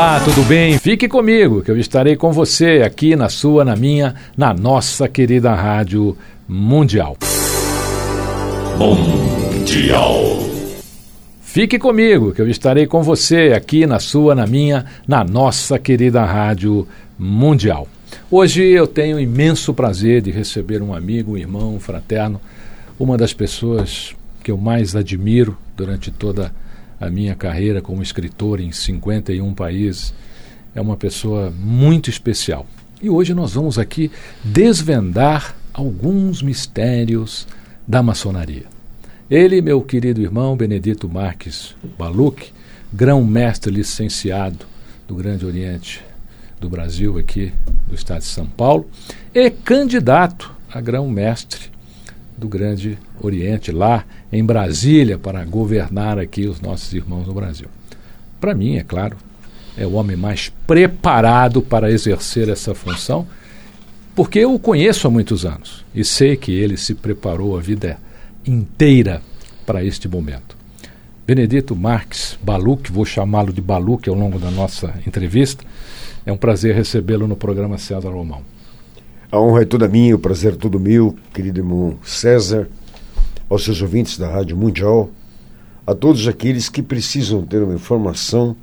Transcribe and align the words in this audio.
Olá, 0.00 0.18
tudo 0.20 0.42
bem? 0.48 0.78
Fique 0.78 1.06
comigo 1.06 1.60
que 1.60 1.70
eu 1.70 1.76
estarei 1.76 2.16
com 2.16 2.32
você 2.32 2.82
aqui 2.82 3.14
na 3.14 3.28
sua, 3.28 3.66
na 3.66 3.76
minha, 3.76 4.14
na 4.34 4.54
nossa 4.54 5.06
querida 5.06 5.52
Rádio 5.52 6.16
Mundial. 6.48 7.18
Mundial. 8.78 10.14
Fique 11.42 11.78
comigo 11.78 12.32
que 12.32 12.40
eu 12.40 12.48
estarei 12.48 12.86
com 12.86 13.02
você 13.02 13.52
aqui 13.54 13.84
na 13.84 14.00
sua, 14.00 14.34
na 14.34 14.46
minha, 14.46 14.86
na 15.06 15.22
nossa 15.22 15.78
querida 15.78 16.24
Rádio 16.24 16.88
Mundial. 17.18 17.86
Hoje 18.30 18.62
eu 18.62 18.86
tenho 18.86 19.18
o 19.18 19.20
imenso 19.20 19.74
prazer 19.74 20.22
de 20.22 20.30
receber 20.30 20.80
um 20.80 20.94
amigo, 20.94 21.32
um 21.32 21.36
irmão, 21.36 21.74
um 21.74 21.80
fraterno, 21.80 22.40
uma 22.98 23.18
das 23.18 23.34
pessoas 23.34 24.16
que 24.42 24.50
eu 24.50 24.56
mais 24.56 24.96
admiro 24.96 25.58
durante 25.76 26.10
toda 26.10 26.46
a 26.46 26.69
minha 27.08 27.34
carreira 27.34 27.80
como 27.80 28.02
escritor 28.02 28.60
em 28.60 28.72
51 28.72 29.54
países. 29.54 30.12
É 30.74 30.80
uma 30.80 30.96
pessoa 30.96 31.50
muito 31.50 32.10
especial. 32.10 32.66
E 33.00 33.08
hoje 33.08 33.32
nós 33.32 33.54
vamos 33.54 33.78
aqui 33.78 34.10
desvendar 34.44 35.56
alguns 35.72 36.42
mistérios 36.42 37.46
da 37.86 38.02
maçonaria. 38.02 38.66
Ele, 39.30 39.62
meu 39.62 39.80
querido 39.80 40.20
irmão 40.20 40.56
Benedito 40.56 41.08
Marques 41.08 41.74
Baluc, 41.96 42.52
grão-mestre 42.92 43.72
licenciado 43.72 44.66
do 45.08 45.14
Grande 45.14 45.46
Oriente 45.46 46.04
do 46.60 46.68
Brasil, 46.68 47.16
aqui 47.16 47.52
do 47.86 47.94
estado 47.94 48.20
de 48.20 48.26
São 48.26 48.46
Paulo, 48.46 48.88
e 49.34 49.48
candidato 49.48 50.52
a 50.70 50.80
grão-mestre 50.80 51.70
do 52.40 52.48
Grande 52.48 52.98
Oriente, 53.20 53.70
lá 53.70 54.04
em 54.32 54.42
Brasília, 54.42 55.18
para 55.18 55.44
governar 55.44 56.18
aqui 56.18 56.46
os 56.46 56.60
nossos 56.60 56.92
irmãos 56.94 57.26
no 57.26 57.34
Brasil. 57.34 57.68
Para 58.40 58.54
mim, 58.54 58.76
é 58.76 58.82
claro, 58.82 59.16
é 59.76 59.86
o 59.86 59.92
homem 59.92 60.16
mais 60.16 60.50
preparado 60.66 61.60
para 61.60 61.90
exercer 61.90 62.48
essa 62.48 62.74
função, 62.74 63.26
porque 64.14 64.38
eu 64.38 64.54
o 64.54 64.58
conheço 64.58 65.06
há 65.06 65.10
muitos 65.10 65.44
anos 65.44 65.84
e 65.94 66.04
sei 66.04 66.36
que 66.36 66.52
ele 66.52 66.76
se 66.76 66.94
preparou 66.94 67.56
a 67.56 67.60
vida 67.60 67.98
inteira 68.46 69.20
para 69.66 69.84
este 69.84 70.08
momento. 70.08 70.56
Benedito 71.26 71.76
Marques 71.76 72.36
Baluc, 72.42 72.90
vou 72.90 73.04
chamá-lo 73.04 73.52
de 73.52 73.60
Baluc 73.60 74.08
ao 74.08 74.16
longo 74.16 74.38
da 74.38 74.50
nossa 74.50 74.94
entrevista. 75.06 75.64
É 76.26 76.32
um 76.32 76.36
prazer 76.36 76.74
recebê-lo 76.74 77.28
no 77.28 77.36
programa 77.36 77.78
César 77.78 78.10
Romão. 78.10 78.42
A 79.32 79.38
honra 79.38 79.62
é 79.62 79.64
toda 79.64 79.86
minha, 79.86 80.16
o 80.16 80.18
prazer 80.18 80.54
é 80.54 80.56
todo 80.56 80.80
meu, 80.80 81.14
querido 81.32 81.60
irmão 81.60 81.96
César, 82.02 82.68
aos 83.48 83.62
seus 83.62 83.80
ouvintes 83.80 84.18
da 84.18 84.28
Rádio 84.28 84.56
Mundial, 84.56 85.08
a 85.86 85.94
todos 85.94 86.26
aqueles 86.26 86.68
que 86.68 86.82
precisam 86.82 87.46
ter 87.46 87.62
uma 87.62 87.74
informação 87.74 88.56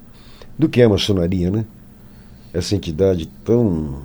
do 0.59 0.67
que 0.67 0.81
é 0.81 0.83
a 0.83 0.89
maçonaria, 0.89 1.49
né? 1.49 1.63
Essa 2.53 2.75
entidade 2.75 3.27
tão 3.45 4.01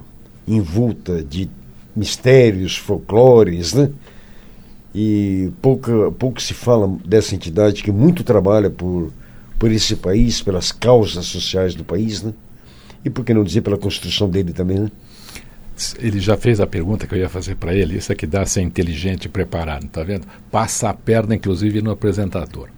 envolta 0.46 1.20
de 1.20 1.50
mistérios, 1.96 2.76
folclores, 2.76 3.74
né? 3.74 3.90
E 4.94 5.50
pouca, 5.60 6.12
pouco 6.12 6.40
se 6.40 6.54
fala 6.54 6.96
dessa 7.04 7.34
entidade 7.34 7.82
que 7.82 7.90
muito 7.90 8.22
trabalha 8.22 8.70
por, 8.70 9.12
por 9.58 9.72
esse 9.72 9.96
país, 9.96 10.40
pelas 10.40 10.70
causas 10.70 11.26
sociais 11.26 11.74
do 11.74 11.82
país, 11.82 12.22
né? 12.22 12.32
E 13.04 13.10
por 13.10 13.24
que 13.24 13.34
não 13.34 13.42
dizer 13.42 13.62
pela 13.62 13.76
construção 13.76 14.30
dele 14.30 14.52
também, 14.52 14.78
né? 14.78 14.90
Ele 15.98 16.20
já 16.20 16.36
fez 16.36 16.60
a 16.60 16.66
pergunta 16.66 17.06
que 17.06 17.14
eu 17.14 17.18
ia 17.18 17.28
fazer 17.28 17.56
para 17.56 17.74
ele. 17.74 17.96
Isso 17.96 18.12
é 18.12 18.14
que 18.14 18.26
dá 18.26 18.44
ser 18.46 18.62
inteligente 18.62 19.26
e 19.26 19.28
preparado, 19.28 19.86
tá 19.88 20.02
vendo? 20.02 20.26
Passa 20.50 20.90
a 20.90 20.94
perna, 20.94 21.34
inclusive, 21.34 21.82
no 21.82 21.90
apresentador. 21.90 22.68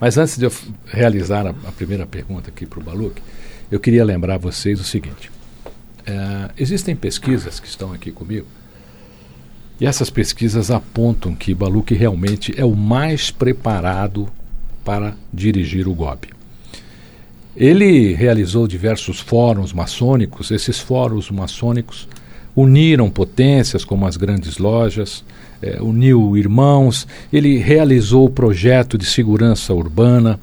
Mas 0.00 0.16
antes 0.16 0.38
de 0.38 0.44
eu 0.44 0.52
realizar 0.86 1.46
a, 1.46 1.50
a 1.50 1.72
primeira 1.72 2.06
pergunta 2.06 2.50
aqui 2.50 2.66
para 2.66 2.80
o 2.80 2.82
Baluc, 2.82 3.20
eu 3.70 3.78
queria 3.78 4.04
lembrar 4.04 4.38
vocês 4.38 4.80
o 4.80 4.84
seguinte: 4.84 5.30
é, 6.06 6.50
existem 6.58 6.96
pesquisas 6.96 7.60
que 7.60 7.68
estão 7.68 7.92
aqui 7.92 8.10
comigo 8.10 8.46
e 9.80 9.86
essas 9.86 10.10
pesquisas 10.10 10.70
apontam 10.70 11.34
que 11.34 11.54
Baluc 11.54 11.94
realmente 11.94 12.52
é 12.54 12.64
o 12.64 12.76
mais 12.76 13.30
preparado 13.30 14.28
para 14.84 15.14
dirigir 15.32 15.88
o 15.88 15.94
GOB. 15.94 16.28
Ele 17.56 18.12
realizou 18.12 18.68
diversos 18.68 19.20
fóruns 19.20 19.72
maçônicos. 19.72 20.50
Esses 20.50 20.78
fóruns 20.78 21.30
maçônicos 21.30 22.06
uniram 22.54 23.08
potências 23.10 23.84
como 23.84 24.06
as 24.06 24.16
grandes 24.16 24.58
lojas, 24.58 25.24
eh, 25.62 25.78
uniu 25.80 26.36
irmãos. 26.36 27.06
Ele 27.32 27.58
realizou 27.58 28.26
o 28.26 28.30
projeto 28.30 28.98
de 28.98 29.04
segurança 29.04 29.72
urbana, 29.72 30.38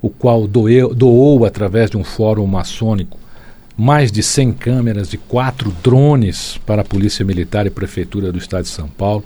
o 0.00 0.08
qual 0.08 0.46
doeu, 0.46 0.94
doou, 0.94 1.44
através 1.44 1.90
de 1.90 1.96
um 1.96 2.04
fórum 2.04 2.46
maçônico, 2.46 3.18
mais 3.76 4.10
de 4.10 4.22
100 4.22 4.52
câmeras 4.52 5.08
de 5.08 5.16
quatro 5.16 5.72
drones 5.82 6.58
para 6.66 6.82
a 6.82 6.84
Polícia 6.84 7.24
Militar 7.24 7.66
e 7.66 7.70
Prefeitura 7.70 8.32
do 8.32 8.38
Estado 8.38 8.64
de 8.64 8.70
São 8.70 8.88
Paulo. 8.88 9.24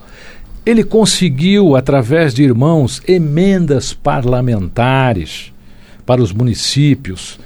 Ele 0.65 0.83
conseguiu, 0.83 1.77
através 1.77 2.35
de 2.35 2.43
irmãos, 2.43 3.01
emendas 3.07 3.93
parlamentares 3.93 5.53
para 6.05 6.23
os 6.23 6.33
municípios 6.33 7.39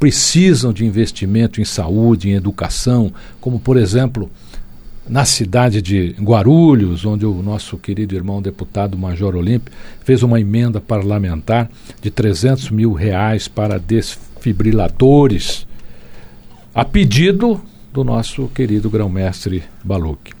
precisam 0.00 0.72
de 0.72 0.84
investimento 0.86 1.60
em 1.60 1.64
saúde, 1.64 2.30
em 2.30 2.32
educação, 2.32 3.12
como, 3.38 3.60
por 3.60 3.76
exemplo, 3.76 4.30
na 5.06 5.26
cidade 5.26 5.82
de 5.82 6.16
Guarulhos, 6.18 7.04
onde 7.04 7.26
o 7.26 7.42
nosso 7.42 7.76
querido 7.76 8.14
irmão 8.14 8.40
deputado 8.40 8.96
Major 8.96 9.36
Olímpio 9.36 9.72
fez 10.02 10.22
uma 10.22 10.40
emenda 10.40 10.80
parlamentar 10.80 11.70
de 12.00 12.10
300 12.10 12.70
mil 12.70 12.94
reais 12.94 13.46
para 13.46 13.78
desfibriladores 13.78 15.66
a 16.74 16.84
pedido 16.84 17.60
do 17.92 18.02
nosso 18.02 18.48
querido 18.54 18.88
grão-mestre 18.88 19.64
Baluc. 19.84 20.32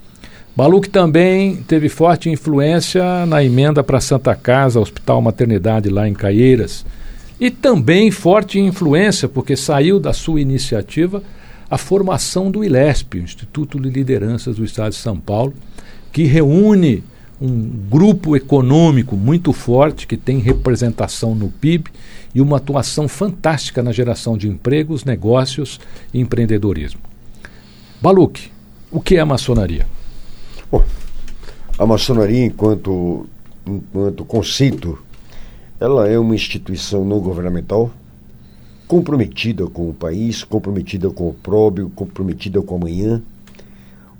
Baluc 0.56 0.88
também 0.88 1.56
teve 1.56 1.88
forte 1.88 2.30
influência 2.30 3.26
na 3.26 3.44
emenda 3.44 3.82
para 3.82 4.00
Santa 4.00 4.34
Casa, 4.34 4.80
Hospital 4.80 5.20
Maternidade 5.20 5.90
lá 5.90 6.08
em 6.08 6.14
Caieiras, 6.14 6.86
e 7.40 7.50
também 7.50 8.10
forte 8.10 8.60
influência, 8.60 9.26
porque 9.26 9.56
saiu 9.56 9.98
da 9.98 10.12
sua 10.12 10.40
iniciativa 10.40 11.22
a 11.70 11.78
formação 11.78 12.50
do 12.50 12.62
ILESP, 12.62 13.18
Instituto 13.18 13.80
de 13.80 13.88
Lideranças 13.88 14.56
do 14.56 14.64
Estado 14.64 14.90
de 14.90 14.98
São 14.98 15.18
Paulo, 15.18 15.54
que 16.12 16.24
reúne 16.24 17.02
um 17.40 17.70
grupo 17.88 18.36
econômico 18.36 19.16
muito 19.16 19.52
forte, 19.52 20.06
que 20.06 20.16
tem 20.16 20.38
representação 20.38 21.34
no 21.34 21.48
PIB 21.48 21.90
e 22.34 22.40
uma 22.40 22.58
atuação 22.58 23.08
fantástica 23.08 23.82
na 23.82 23.92
geração 23.92 24.36
de 24.36 24.46
empregos, 24.46 25.04
negócios 25.04 25.80
e 26.12 26.20
empreendedorismo. 26.20 27.00
Baluc, 28.02 28.50
o 28.90 29.00
que 29.00 29.16
é 29.16 29.20
a 29.20 29.26
maçonaria? 29.26 29.86
Bom, 30.70 30.84
a 31.78 31.86
maçonaria, 31.86 32.44
enquanto, 32.44 33.26
enquanto 33.66 34.24
conceito, 34.24 34.98
ela 35.80 36.06
é 36.06 36.18
uma 36.18 36.34
instituição 36.34 37.06
não 37.06 37.18
governamental 37.20 37.90
comprometida 38.86 39.66
com 39.66 39.88
o 39.88 39.94
país, 39.94 40.44
comprometida 40.44 41.08
com 41.10 41.30
o 41.30 41.32
próprio, 41.32 41.88
comprometida 41.90 42.60
com 42.60 42.74
amanhã, 42.74 43.22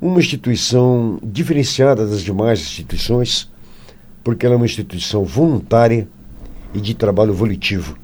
uma 0.00 0.20
instituição 0.20 1.18
diferenciada 1.22 2.06
das 2.06 2.22
demais 2.22 2.60
instituições, 2.60 3.50
porque 4.24 4.46
ela 4.46 4.54
é 4.54 4.56
uma 4.56 4.64
instituição 4.64 5.24
voluntária 5.24 6.08
e 6.72 6.80
de 6.80 6.94
trabalho 6.94 7.34
volitivo. 7.34 7.98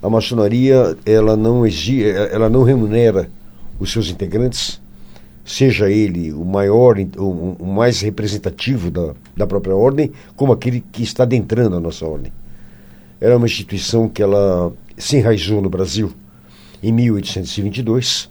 A 0.00 0.08
maçonaria 0.08 0.96
ela 1.04 1.36
não 1.36 1.66
exige, 1.66 2.08
ela 2.08 2.48
não 2.48 2.62
remunera 2.62 3.28
os 3.78 3.90
seus 3.92 4.08
integrantes, 4.08 4.80
seja 5.44 5.90
ele 5.90 6.32
o 6.32 6.44
maior, 6.44 6.96
o 7.18 7.66
mais 7.66 8.00
representativo 8.00 8.90
da, 8.90 9.12
da 9.36 9.46
própria 9.46 9.74
ordem, 9.74 10.12
como 10.36 10.52
aquele 10.52 10.80
que 10.80 11.02
está 11.02 11.24
adentrando 11.24 11.76
a 11.76 11.80
nossa 11.80 12.06
ordem. 12.06 12.32
Era 13.24 13.38
uma 13.38 13.46
instituição 13.46 14.06
que 14.06 14.22
ela 14.22 14.70
se 14.98 15.16
enraizou 15.16 15.62
no 15.62 15.70
Brasil 15.70 16.12
em 16.82 16.92
1822, 16.92 18.28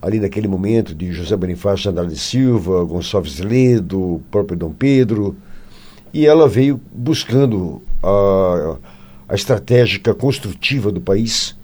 ali 0.00 0.18
naquele 0.18 0.48
momento 0.48 0.94
de 0.94 1.12
José 1.12 1.36
Bonifácio 1.36 1.90
Andrade 1.90 2.16
Silva, 2.16 2.82
Gonçalves 2.84 3.38
Ledo, 3.38 4.22
próprio 4.30 4.56
Dom 4.56 4.72
Pedro, 4.72 5.36
e 6.10 6.26
ela 6.26 6.48
veio 6.48 6.80
buscando 6.90 7.82
a, 8.02 8.78
a 9.28 9.34
estratégica 9.34 10.14
construtiva 10.14 10.90
do 10.90 11.02
país 11.02 11.54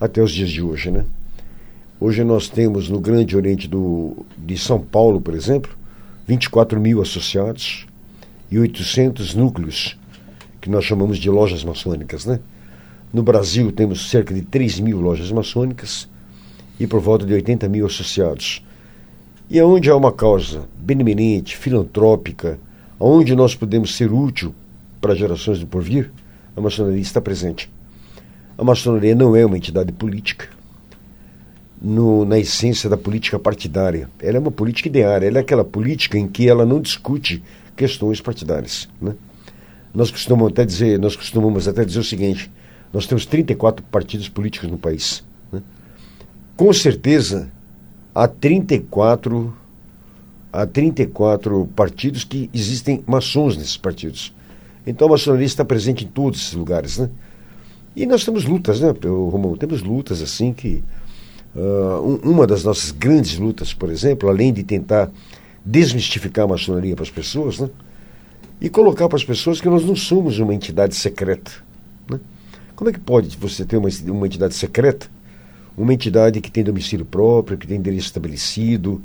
até 0.00 0.20
os 0.20 0.32
dias 0.32 0.50
de 0.50 0.60
hoje, 0.60 0.90
né? 0.90 1.04
Hoje 2.00 2.24
nós 2.24 2.48
temos 2.48 2.88
no 2.88 2.98
Grande 2.98 3.36
Oriente 3.36 3.68
do, 3.68 4.26
de 4.36 4.58
São 4.58 4.80
Paulo, 4.80 5.20
por 5.20 5.34
exemplo, 5.34 5.70
24 6.26 6.80
mil 6.80 7.00
associados 7.00 7.86
e 8.50 8.58
800 8.58 9.36
núcleos, 9.36 9.96
que 10.60 10.70
nós 10.70 10.84
chamamos 10.84 11.18
de 11.18 11.30
lojas 11.30 11.64
maçônicas, 11.64 12.26
né? 12.26 12.40
No 13.12 13.22
Brasil 13.22 13.72
temos 13.72 14.10
cerca 14.10 14.34
de 14.34 14.42
3 14.42 14.80
mil 14.80 15.00
lojas 15.00 15.32
maçônicas 15.32 16.08
e 16.78 16.86
por 16.86 17.00
volta 17.00 17.24
de 17.24 17.32
80 17.32 17.68
mil 17.68 17.86
associados. 17.86 18.62
E 19.48 19.58
aonde 19.58 19.90
há 19.90 19.96
uma 19.96 20.12
causa 20.12 20.68
benemerente, 20.78 21.56
filantrópica, 21.56 22.58
onde 23.00 23.34
nós 23.34 23.54
podemos 23.54 23.96
ser 23.96 24.12
útil 24.12 24.54
para 25.00 25.14
gerações 25.14 25.58
do 25.58 25.66
porvir, 25.66 26.10
a 26.54 26.60
maçonaria 26.60 27.00
está 27.00 27.20
presente. 27.20 27.70
A 28.58 28.64
maçonaria 28.64 29.14
não 29.14 29.34
é 29.34 29.46
uma 29.46 29.56
entidade 29.56 29.92
política, 29.92 30.48
no, 31.80 32.24
na 32.24 32.38
essência 32.38 32.90
da 32.90 32.96
política 32.96 33.38
partidária. 33.38 34.10
Ela 34.20 34.36
é 34.36 34.40
uma 34.40 34.50
política 34.50 34.88
ideária, 34.88 35.26
ela 35.26 35.38
é 35.38 35.40
aquela 35.40 35.64
política 35.64 36.18
em 36.18 36.26
que 36.26 36.48
ela 36.48 36.66
não 36.66 36.80
discute 36.80 37.42
questões 37.76 38.20
partidárias. 38.20 38.88
Né? 39.00 39.14
Nós 39.98 40.12
costumamos 40.12 40.52
até 40.52 40.64
dizer, 40.64 40.96
nós 40.96 41.16
costumamos 41.16 41.66
até 41.66 41.84
dizer 41.84 41.98
o 41.98 42.04
seguinte: 42.04 42.48
nós 42.92 43.04
temos 43.04 43.26
34 43.26 43.84
partidos 43.86 44.28
políticos 44.28 44.70
no 44.70 44.78
país. 44.78 45.24
Né? 45.50 45.60
Com 46.56 46.72
certeza 46.72 47.50
há 48.14 48.28
34 48.28 49.52
há 50.52 50.64
34 50.64 51.66
partidos 51.74 52.22
que 52.22 52.48
existem 52.54 53.02
maçons 53.08 53.56
nesses 53.56 53.76
partidos. 53.76 54.32
Então 54.86 55.08
a 55.08 55.10
maçonaria 55.10 55.44
está 55.44 55.64
presente 55.64 56.04
em 56.04 56.08
todos 56.08 56.42
esses 56.42 56.54
lugares, 56.54 56.98
né? 56.98 57.10
E 57.96 58.06
nós 58.06 58.24
temos 58.24 58.44
lutas, 58.44 58.80
né, 58.80 58.94
Romão? 59.02 59.56
Temos 59.56 59.82
lutas 59.82 60.22
assim 60.22 60.52
que 60.52 60.84
Uh, 61.56 62.20
uma 62.22 62.46
das 62.46 62.62
nossas 62.62 62.90
grandes 62.92 63.38
lutas, 63.38 63.72
por 63.72 63.90
exemplo, 63.90 64.28
além 64.28 64.52
de 64.52 64.62
tentar 64.62 65.10
desmistificar 65.64 66.44
a 66.44 66.48
maçonaria 66.48 66.94
para 66.94 67.02
as 67.02 67.10
pessoas, 67.10 67.58
né? 67.58 67.68
E 68.60 68.68
colocar 68.68 69.08
para 69.08 69.16
as 69.16 69.24
pessoas 69.24 69.60
que 69.60 69.68
nós 69.68 69.84
não 69.84 69.94
somos 69.94 70.38
uma 70.38 70.54
entidade 70.54 70.94
secreta. 70.94 71.52
Né? 72.10 72.18
Como 72.74 72.90
é 72.90 72.92
que 72.92 72.98
pode 72.98 73.36
você 73.36 73.64
ter 73.64 73.76
uma, 73.76 73.88
uma 74.06 74.26
entidade 74.26 74.54
secreta? 74.54 75.08
Uma 75.76 75.94
entidade 75.94 76.40
que 76.40 76.50
tem 76.50 76.64
domicílio 76.64 77.04
próprio, 77.04 77.56
que 77.56 77.66
tem 77.66 77.76
endereço 77.76 78.06
estabelecido, 78.06 79.00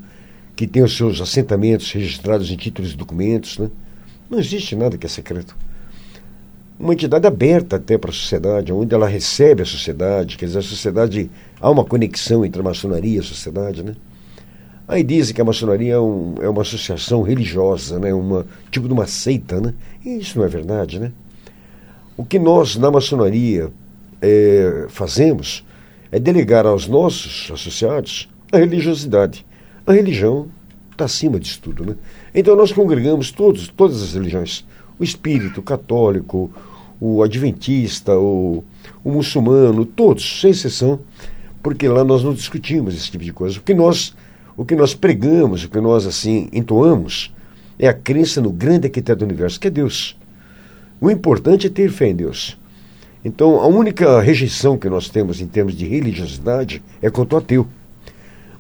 que 0.56 0.66
tem 0.66 0.84
os 0.84 0.96
seus 0.96 1.22
assentamentos 1.22 1.92
registrados 1.92 2.50
em 2.50 2.56
títulos 2.56 2.94
e 2.94 2.98
documentos. 2.98 3.60
Né? 3.60 3.70
Não 4.30 4.40
existe 4.40 4.76
nada 4.76 4.98
que 4.98 5.06
é 5.06 5.10
secreto 5.10 5.56
uma 6.80 6.94
entidade 6.94 7.26
aberta 7.26 7.78
até 7.78 7.98
para 7.98 8.10
a 8.10 8.14
sociedade, 8.14 8.74
onde 8.74 8.94
ela 8.94 9.08
recebe 9.08 9.62
a 9.62 9.66
sociedade, 9.66 10.38
quer 10.38 10.48
dizer, 10.48 10.60
a 10.60 10.64
sociedade, 10.64 11.30
há 11.60 11.70
uma 11.70 11.86
conexão 11.86 12.44
entre 12.44 12.60
a 12.60 12.64
maçonaria 12.64 13.18
e 13.18 13.20
a 13.20 13.24
sociedade, 13.24 13.84
né? 13.84 13.96
Aí 14.88 15.04
dizem 15.04 15.34
que 15.34 15.42
a 15.42 15.46
maçonaria 15.46 15.94
é, 15.94 16.00
um, 16.00 16.36
é 16.42 16.50
uma 16.50 16.62
associação 16.62 17.22
religiosa, 17.22 18.00
né? 18.00 18.14
Uma, 18.14 18.46
tipo 18.70 18.88
de 18.88 18.94
uma 18.94 19.08
seita, 19.08 19.60
né? 19.60 19.74
E 20.04 20.18
isso 20.18 20.38
não 20.38 20.46
é 20.46 20.48
verdade, 20.48 21.00
né? 21.00 21.12
O 22.18 22.26
que 22.26 22.38
nós, 22.38 22.76
na 22.76 22.92
maçonaria, 22.92 23.72
é, 24.22 24.86
fazemos 24.90 25.66
é 26.12 26.20
delegar 26.20 26.66
aos 26.66 26.88
nossos 26.88 27.50
associados 27.52 28.30
a 28.52 28.58
religiosidade. 28.58 29.46
A 29.86 29.94
religião 29.94 30.48
está 30.92 31.06
acima 31.06 31.40
disso 31.40 31.60
tudo, 31.62 31.86
né? 31.86 31.96
Então 32.36 32.56
nós 32.56 32.72
congregamos 32.72 33.32
todos, 33.32 33.68
todas 33.70 34.02
as 34.02 34.14
religiões 34.14 34.66
o 35.00 35.04
espírito, 35.04 35.60
o 35.60 35.64
católico, 35.64 36.52
o 37.00 37.24
adventista, 37.24 38.18
o, 38.18 38.64
o 39.04 39.12
muçulmano, 39.12 39.86
todos, 39.86 40.42
sem 40.42 40.52
exceção, 40.52 41.00
porque 41.62 41.88
lá 41.88 42.04
nós 42.04 42.24
não 42.24 42.34
discutimos 42.34 42.96
esse 42.96 43.12
tipo 43.12 43.24
de 43.24 43.34
coisa. 43.34 43.60
O 43.60 43.62
que 43.62 43.74
nós, 43.74 44.16
o 44.56 44.66
que 44.66 44.76
nós 44.76 44.94
pregamos, 44.94 45.64
o 45.64 45.70
que 45.70 45.80
nós 45.80 46.06
assim 46.06 46.50
entoamos, 46.52 47.34
é 47.78 47.88
a 47.88 47.94
crença 47.94 48.42
no 48.42 48.52
grande 48.52 48.88
arquiteto 48.88 49.20
do 49.20 49.26
universo, 49.26 49.60
que 49.60 49.68
é 49.68 49.72
Deus. 49.72 50.18
O 51.02 51.10
importante 51.10 51.68
é 51.68 51.70
ter 51.70 51.90
fé 51.90 52.10
em 52.10 52.16
Deus. 52.16 52.58
Então, 53.26 53.60
a 53.60 53.68
única 53.68 54.22
rejeição 54.22 54.78
que 54.78 54.90
nós 54.90 55.10
temos 55.10 55.42
em 55.42 55.48
termos 55.48 55.74
de 55.76 55.86
religiosidade 55.86 56.84
é 57.02 57.10
contra 57.10 57.36
o 57.36 57.38
ateu. 57.40 57.68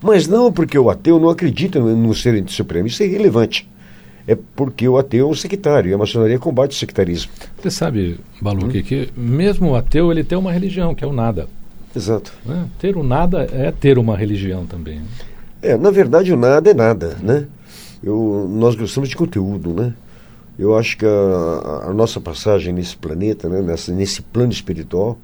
Mas 0.02 0.28
não 0.28 0.52
porque 0.52 0.78
o 0.78 0.90
ateu 0.90 1.20
não 1.20 1.30
acredita 1.30 1.80
no 1.80 2.14
ser 2.14 2.44
supremo, 2.50 2.88
isso 2.88 3.04
é 3.04 3.06
irrelevante 3.06 3.68
é 4.28 4.38
porque 4.56 4.88
o 4.88 4.98
ateu 4.98 5.28
é 5.28 5.32
um 5.32 5.36
sectário 5.36 5.92
e 5.92 5.94
a 5.94 5.98
maçonaria 5.98 6.40
combate 6.40 6.72
o 6.72 6.76
sectarismo. 6.76 7.32
Você 7.62 7.70
sabe, 7.70 8.20
Baluque, 8.42 8.80
hum? 8.80 8.84
que 8.84 9.10
mesmo 9.16 9.72
o 9.72 9.76
ateu 9.76 10.12
ele 10.12 10.24
tem 10.24 10.38
uma 10.38 10.52
religião, 10.52 10.96
que 10.96 11.04
é 11.04 11.08
o 11.08 11.14
nada. 11.14 11.48
Exato. 11.96 12.34
Né? 12.46 12.66
Ter 12.80 12.98
o 12.98 13.04
nada 13.04 13.48
é 13.52 13.72
ter 13.72 13.98
uma 13.98 14.18
religião 14.18 14.66
também. 14.66 15.02
É, 15.64 15.78
na 15.78 15.90
verdade 15.92 16.34
o 16.34 16.36
nada 16.36 16.70
é 16.70 16.74
nada, 16.74 17.18
né? 17.22 17.48
Eu, 18.04 18.50
nós 18.52 18.76
gostamos 18.76 19.08
de 19.08 19.16
conteúdo, 19.16 19.74
né? 19.74 19.94
Eu 20.60 20.78
acho 20.78 20.98
que 20.98 21.06
a, 21.06 21.86
a 21.88 21.94
nossa 21.94 22.20
passagem 22.20 22.74
nesse 22.74 22.98
planeta, 22.98 23.48
né, 23.48 23.62
nessa, 23.62 23.94
nesse 23.94 24.22
plano 24.22 24.52
espiritual, 24.52 25.18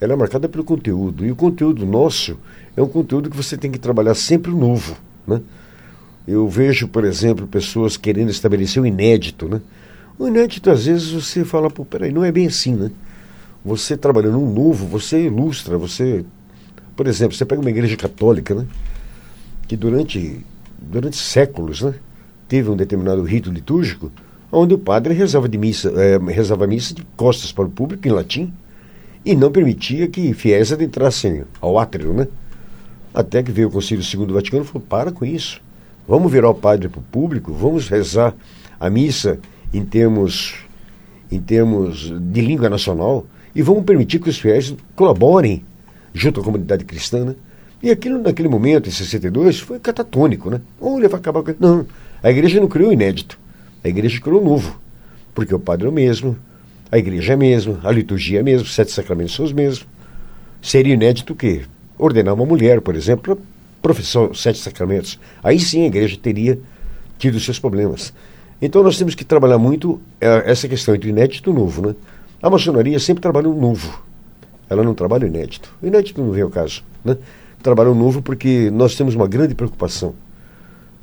ela 0.00 0.12
é 0.12 0.16
marcada 0.16 0.48
pelo 0.48 0.62
conteúdo. 0.62 1.26
E 1.26 1.32
o 1.32 1.36
conteúdo 1.36 1.84
nosso 1.84 2.38
é 2.76 2.80
um 2.80 2.86
conteúdo 2.86 3.28
que 3.28 3.36
você 3.36 3.56
tem 3.56 3.68
que 3.68 3.80
trabalhar 3.80 4.14
sempre 4.14 4.52
novo, 4.52 4.96
né? 5.26 5.40
Eu 6.26 6.48
vejo, 6.48 6.86
por 6.86 7.04
exemplo, 7.04 7.48
pessoas 7.48 7.96
querendo 7.96 8.30
estabelecer 8.30 8.80
o 8.80 8.86
inédito, 8.86 9.48
né? 9.48 9.60
O 10.16 10.28
inédito, 10.28 10.70
às 10.70 10.86
vezes, 10.86 11.10
você 11.10 11.44
fala, 11.44 11.68
pô, 11.68 11.84
peraí, 11.84 12.12
não 12.12 12.24
é 12.24 12.30
bem 12.30 12.46
assim, 12.46 12.76
né? 12.76 12.92
Você 13.64 13.96
trabalhando 13.96 14.38
um 14.38 14.52
novo, 14.52 14.86
você 14.86 15.24
ilustra, 15.24 15.76
você... 15.76 16.24
Por 16.94 17.08
exemplo, 17.08 17.36
você 17.36 17.44
pega 17.44 17.60
uma 17.60 17.70
igreja 17.70 17.96
católica, 17.96 18.54
né? 18.54 18.66
Que 19.70 19.76
durante, 19.76 20.44
durante 20.80 21.16
séculos, 21.16 21.80
né? 21.80 21.94
Teve 22.48 22.68
um 22.70 22.74
determinado 22.74 23.22
rito 23.22 23.52
litúrgico 23.52 24.10
onde 24.50 24.74
o 24.74 24.78
padre 24.78 25.14
rezava, 25.14 25.48
de 25.48 25.56
missa, 25.56 25.92
é, 25.96 26.18
rezava 26.18 26.66
missa 26.66 26.92
de 26.92 27.06
costas 27.16 27.52
para 27.52 27.66
o 27.66 27.70
público, 27.70 28.08
em 28.08 28.10
latim, 28.10 28.52
e 29.24 29.36
não 29.36 29.52
permitia 29.52 30.08
que 30.08 30.34
fiéis 30.34 30.72
adentrassem 30.72 31.44
ao 31.60 31.78
átrio, 31.78 32.12
né? 32.12 32.26
Até 33.14 33.44
que 33.44 33.52
veio 33.52 33.68
o 33.68 33.70
Concílio 33.70 34.02
II 34.04 34.26
do 34.26 34.34
Vaticano 34.34 34.64
e 34.64 34.66
falou, 34.66 34.84
para 34.88 35.12
com 35.12 35.24
isso. 35.24 35.62
Vamos 36.08 36.32
virar 36.32 36.50
o 36.50 36.54
padre 36.54 36.88
para 36.88 36.98
o 36.98 37.04
público, 37.04 37.52
vamos 37.52 37.88
rezar 37.88 38.34
a 38.80 38.90
missa 38.90 39.38
em 39.72 39.84
termos, 39.84 40.64
em 41.30 41.38
termos 41.38 42.12
de 42.20 42.40
língua 42.40 42.68
nacional 42.68 43.24
e 43.54 43.62
vamos 43.62 43.84
permitir 43.84 44.18
que 44.18 44.30
os 44.30 44.36
fiéis 44.36 44.74
colaborem 44.96 45.64
junto 46.12 46.40
à 46.40 46.42
comunidade 46.42 46.84
cristã. 46.84 47.24
Né? 47.24 47.36
E 47.82 47.90
aquilo, 47.90 48.20
naquele 48.20 48.48
momento, 48.48 48.88
em 48.88 48.92
62, 48.92 49.60
foi 49.60 49.78
catatônico. 49.78 50.50
Né? 50.50 50.60
Olha, 50.80 51.08
vai 51.08 51.18
acabar 51.18 51.42
com. 51.42 51.54
Não, 51.58 51.86
a 52.22 52.30
igreja 52.30 52.60
não 52.60 52.68
criou 52.68 52.92
inédito, 52.92 53.38
a 53.82 53.88
igreja 53.88 54.20
criou 54.20 54.44
novo, 54.44 54.78
porque 55.34 55.54
o 55.54 55.58
padre 55.58 55.86
é 55.86 55.88
o 55.88 55.92
mesmo, 55.92 56.36
a 56.92 56.98
igreja 56.98 57.32
é 57.32 57.34
a 57.34 57.38
mesma, 57.38 57.80
a 57.82 57.90
liturgia 57.90 58.38
é 58.38 58.40
a 58.40 58.44
mesma, 58.44 58.62
os 58.62 58.74
sete 58.74 58.92
sacramentos 58.92 59.34
são 59.34 59.44
os 59.44 59.52
mesmos. 59.52 59.86
Seria 60.60 60.92
inédito 60.92 61.32
o 61.32 61.36
quê? 61.36 61.62
Ordenar 61.96 62.34
uma 62.34 62.44
mulher, 62.44 62.82
por 62.82 62.94
exemplo, 62.94 63.40
professor 63.80 64.36
sete 64.36 64.58
sacramentos, 64.58 65.18
aí 65.42 65.58
sim 65.58 65.84
a 65.84 65.86
igreja 65.86 66.18
teria 66.20 66.58
tido 67.18 67.40
seus 67.40 67.58
problemas. 67.58 68.12
Então 68.60 68.82
nós 68.82 68.98
temos 68.98 69.14
que 69.14 69.24
trabalhar 69.24 69.56
muito 69.56 69.98
é, 70.20 70.50
essa 70.50 70.68
questão 70.68 70.94
entre 70.94 71.08
inédito 71.08 71.50
e 71.50 71.54
novo. 71.54 71.86
Né? 71.86 71.94
A 72.42 72.50
maçonaria 72.50 72.98
sempre 72.98 73.22
trabalha 73.22 73.48
o 73.48 73.58
novo, 73.58 74.02
ela 74.68 74.84
não 74.84 74.94
trabalha 74.94 75.24
o 75.24 75.28
inédito. 75.28 75.72
O 75.82 75.86
inédito 75.86 76.22
não 76.22 76.30
vem 76.30 76.42
ao 76.42 76.50
caso. 76.50 76.84
Né? 77.02 77.16
Trabalha 77.62 77.90
o 77.90 77.94
novo 77.94 78.22
porque 78.22 78.70
nós 78.70 78.94
temos 78.94 79.14
uma 79.14 79.28
grande 79.28 79.54
preocupação. 79.54 80.14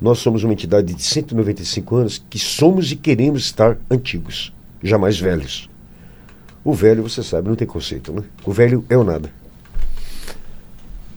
Nós 0.00 0.18
somos 0.18 0.44
uma 0.44 0.52
entidade 0.52 0.94
de 0.94 1.02
195 1.02 1.96
anos 1.96 2.24
que 2.30 2.38
somos 2.38 2.90
e 2.92 2.96
queremos 2.96 3.42
estar 3.42 3.76
antigos, 3.90 4.52
jamais 4.82 5.18
velhos. 5.18 5.68
O 6.64 6.72
velho, 6.72 7.02
você 7.02 7.22
sabe, 7.22 7.48
não 7.48 7.56
tem 7.56 7.66
conceito, 7.66 8.12
né? 8.12 8.22
O 8.44 8.52
velho 8.52 8.84
é 8.88 8.96
o 8.96 9.04
nada. 9.04 9.30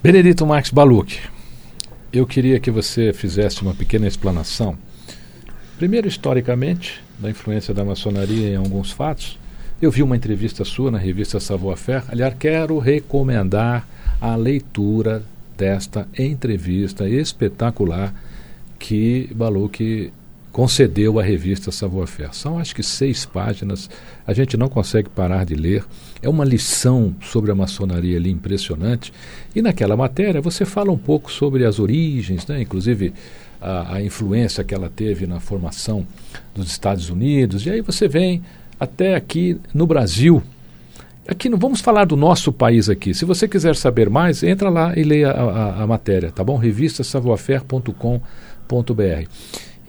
Benedito 0.01 0.45
Marques 0.45 0.71
Baluque, 0.71 1.19
eu 2.11 2.25
queria 2.25 2.59
que 2.59 2.71
você 2.71 3.13
fizesse 3.13 3.61
uma 3.61 3.73
pequena 3.73 4.07
explanação. 4.07 4.77
Primeiro, 5.77 6.07
historicamente, 6.07 7.03
da 7.19 7.29
influência 7.29 7.73
da 7.73 7.85
maçonaria 7.85 8.49
em 8.49 8.55
alguns 8.55 8.91
fatos. 8.91 9.37
Eu 9.81 9.89
vi 9.89 10.03
uma 10.03 10.15
entrevista 10.15 10.63
sua 10.63 10.91
na 10.91 10.99
revista 10.99 11.39
Savoir-Faire. 11.39 12.03
Aliás, 12.09 12.35
quero 12.37 12.77
recomendar 12.77 13.87
a 14.21 14.35
leitura 14.35 15.23
desta 15.57 16.07
entrevista 16.15 17.09
espetacular 17.09 18.13
que 18.77 19.27
Baluch 19.33 20.13
concedeu 20.51 21.19
à 21.19 21.23
revista 21.23 21.71
Savoir-Faire. 21.71 22.35
São 22.35 22.59
acho 22.59 22.75
que 22.75 22.83
seis 22.83 23.25
páginas, 23.25 23.89
a 24.27 24.33
gente 24.33 24.55
não 24.55 24.69
consegue 24.69 25.09
parar 25.09 25.47
de 25.47 25.55
ler. 25.55 25.83
É 26.21 26.29
uma 26.29 26.45
lição 26.45 27.15
sobre 27.19 27.49
a 27.49 27.55
maçonaria 27.55 28.17
ali 28.17 28.29
impressionante. 28.29 29.11
E 29.55 29.63
naquela 29.63 29.97
matéria 29.97 30.41
você 30.41 30.63
fala 30.63 30.91
um 30.91 30.97
pouco 30.97 31.31
sobre 31.31 31.65
as 31.65 31.79
origens, 31.79 32.45
né? 32.45 32.61
inclusive 32.61 33.15
a, 33.59 33.95
a 33.95 34.03
influência 34.03 34.63
que 34.63 34.75
ela 34.75 34.91
teve 34.95 35.25
na 35.25 35.39
formação 35.39 36.05
dos 36.53 36.67
Estados 36.67 37.09
Unidos. 37.09 37.65
E 37.65 37.71
aí 37.71 37.81
você 37.81 38.07
vem 38.07 38.43
até 38.81 39.13
aqui 39.13 39.61
no 39.75 39.85
Brasil. 39.85 40.41
Aqui 41.27 41.47
não 41.47 41.57
vamos 41.59 41.81
falar 41.81 42.05
do 42.05 42.17
nosso 42.17 42.51
país 42.51 42.89
aqui. 42.89 43.13
Se 43.13 43.25
você 43.25 43.47
quiser 43.47 43.75
saber 43.75 44.09
mais, 44.09 44.41
entra 44.41 44.71
lá 44.71 44.97
e 44.97 45.03
leia 45.03 45.29
a, 45.29 45.43
a, 45.43 45.83
a 45.83 45.87
matéria, 45.87 46.31
tá 46.31 46.43
bom? 46.43 46.57
Revista 46.57 47.03
savoir.com.br. 47.03 48.09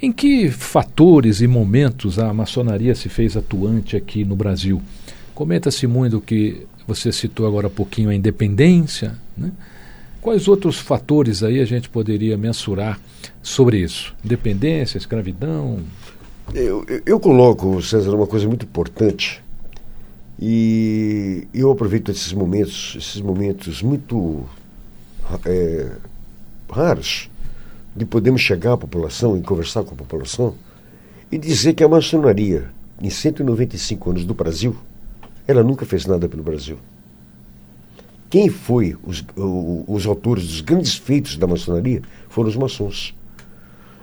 Em 0.02 0.12
que 0.12 0.50
fatores 0.50 1.40
e 1.40 1.46
momentos 1.46 2.18
a 2.18 2.34
maçonaria 2.34 2.94
se 2.94 3.08
fez 3.08 3.34
atuante 3.34 3.96
aqui 3.96 4.26
no 4.26 4.36
Brasil? 4.36 4.82
Comenta-se 5.34 5.86
muito 5.86 6.20
que 6.20 6.66
você 6.86 7.10
citou 7.10 7.46
agora 7.46 7.68
há 7.68 7.70
pouquinho 7.70 8.10
a 8.10 8.14
independência. 8.14 9.16
Né? 9.34 9.52
Quais 10.20 10.48
outros 10.48 10.78
fatores 10.78 11.42
aí 11.42 11.60
a 11.60 11.64
gente 11.64 11.88
poderia 11.88 12.36
mensurar 12.36 13.00
sobre 13.42 13.78
isso? 13.78 14.14
Independência, 14.22 14.98
escravidão? 14.98 15.78
Eu, 16.54 16.84
eu, 17.06 17.18
coloco, 17.18 17.80
César, 17.82 18.14
uma 18.14 18.26
coisa 18.26 18.46
muito 18.46 18.66
importante. 18.66 19.42
E 20.38 21.46
eu 21.54 21.70
aproveito 21.70 22.10
esses 22.10 22.32
momentos, 22.32 22.94
esses 22.98 23.20
momentos 23.20 23.80
muito 23.82 24.44
é, 25.46 25.92
raros, 26.70 27.30
de 27.94 28.04
podermos 28.04 28.40
chegar 28.40 28.72
à 28.72 28.76
população 28.76 29.36
e 29.36 29.42
conversar 29.42 29.84
com 29.84 29.94
a 29.94 29.96
população 29.96 30.54
e 31.30 31.38
dizer 31.38 31.74
que 31.74 31.84
a 31.84 31.88
maçonaria, 31.88 32.70
em 33.00 33.08
195 33.08 34.10
anos 34.10 34.24
do 34.24 34.34
Brasil, 34.34 34.76
ela 35.46 35.62
nunca 35.62 35.86
fez 35.86 36.06
nada 36.06 36.28
pelo 36.28 36.42
Brasil. 36.42 36.78
Quem 38.28 38.48
foi 38.48 38.96
os, 39.02 39.24
os 39.86 40.06
autores 40.06 40.46
dos 40.46 40.60
grandes 40.60 40.94
feitos 40.94 41.36
da 41.36 41.46
maçonaria 41.46 42.02
foram 42.28 42.48
os 42.48 42.56
maçons. 42.56 43.14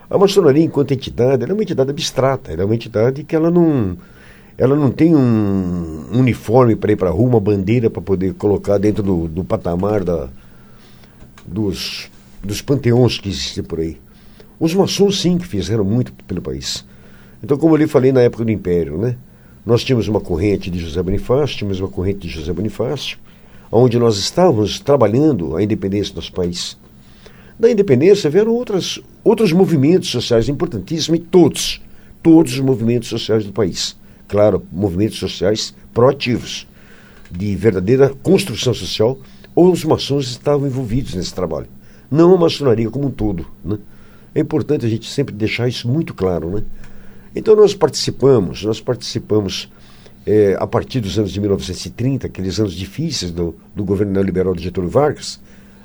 A 0.10 0.18
maçonaria, 0.18 0.64
enquanto 0.64 0.94
entidade, 0.94 1.44
é 1.44 1.54
uma 1.54 1.62
entidade 1.62 1.90
abstrata, 1.90 2.52
ela 2.52 2.64
é 2.64 2.66
uma 2.66 2.76
entidade 2.76 3.24
que 3.24 3.36
ela 3.36 3.52
não, 3.52 3.98
ela 4.58 4.76
não 4.76 4.90
tem 4.90 5.16
um 5.16 6.08
uniforme 6.12 6.76
para 6.76 6.92
ir 6.92 6.96
para 6.96 7.10
a 7.10 7.12
rua, 7.12 7.30
uma 7.30 7.40
bandeira 7.40 7.90
para 7.90 8.02
poder 8.02 8.34
colocar 8.34 8.78
dentro 8.78 9.04
do, 9.04 9.28
do 9.28 9.44
patamar 9.44 10.04
da, 10.04 10.28
dos 11.46 12.10
dos 12.44 12.62
panteões 12.62 13.18
que 13.18 13.30
existem 13.30 13.64
por 13.64 13.80
aí. 13.80 13.98
Os 14.60 14.74
maçons, 14.74 15.22
sim, 15.22 15.38
que 15.38 15.48
fizeram 15.48 15.84
muito 15.84 16.14
pelo 16.26 16.42
país. 16.42 16.86
Então, 17.44 17.58
como 17.58 17.74
eu 17.74 17.78
lhe 17.78 17.88
falei 17.88 18.12
na 18.12 18.22
época 18.22 18.44
do 18.44 18.52
Império, 18.52 18.98
né? 18.98 19.16
Nós 19.66 19.84
tínhamos 19.84 20.08
uma 20.08 20.20
corrente 20.20 20.70
de 20.70 20.80
José 20.80 21.02
Bonifácio, 21.02 21.58
tínhamos 21.58 21.80
uma 21.80 21.90
corrente 21.90 22.20
de 22.20 22.30
José 22.30 22.52
Bonifácio, 22.52 23.18
onde 23.72 24.00
nós 24.00 24.18
estávamos 24.18 24.80
trabalhando 24.80 25.56
a 25.56 25.64
independência 25.64 26.14
do 26.14 26.18
nosso 26.18 26.34
país. 26.34 26.78
Da 27.60 27.70
independência 27.70 28.30
vieram 28.30 28.54
outras, 28.54 29.00
outros 29.24 29.52
movimentos 29.52 30.10
sociais 30.10 30.48
importantíssimos, 30.48 31.20
e 31.20 31.24
todos, 31.24 31.82
todos 32.24 32.54
os 32.54 32.60
movimentos 32.60 33.10
sociais 33.10 33.46
do 33.46 33.52
país. 33.52 33.98
Claro, 34.28 34.66
movimentos 34.72 35.20
sociais 35.20 35.74
proativos, 35.94 36.68
de 37.30 37.56
verdadeira 37.56 38.10
construção 38.24 38.74
social, 38.74 39.20
ou 39.54 39.72
os 39.72 39.84
maçons 39.84 40.30
estavam 40.30 40.66
envolvidos 40.66 41.14
nesse 41.14 41.34
trabalho 41.34 41.68
não 42.10 42.34
a 42.34 42.38
maçonaria 42.38 42.90
como 42.90 43.08
um 43.08 43.12
todo. 43.12 43.46
Né? 43.64 43.78
É 44.34 44.40
importante 44.40 44.86
a 44.86 44.90
gente 44.90 45.10
sempre 45.10 45.34
deixar 45.34 45.68
isso 45.68 45.88
muito 45.88 46.14
claro. 46.14 46.50
Né? 46.50 46.64
Então 47.36 47.56
nós 47.56 47.74
participamos, 47.74 48.64
nós 48.64 48.82
participamos 48.82 49.72
é, 50.26 50.56
a 50.60 50.66
partir 50.66 51.00
dos 51.00 51.18
anos 51.18 51.32
de 51.32 51.40
1930, 51.40 52.28
aqueles 52.28 52.60
anos 52.60 52.74
difíceis 52.74 53.32
do, 53.32 53.56
do 53.76 53.84
governo 53.84 54.14
neoliberal 54.14 54.56
de 54.56 54.64
Getúlio 54.64 54.90
Vargas, 54.90 55.40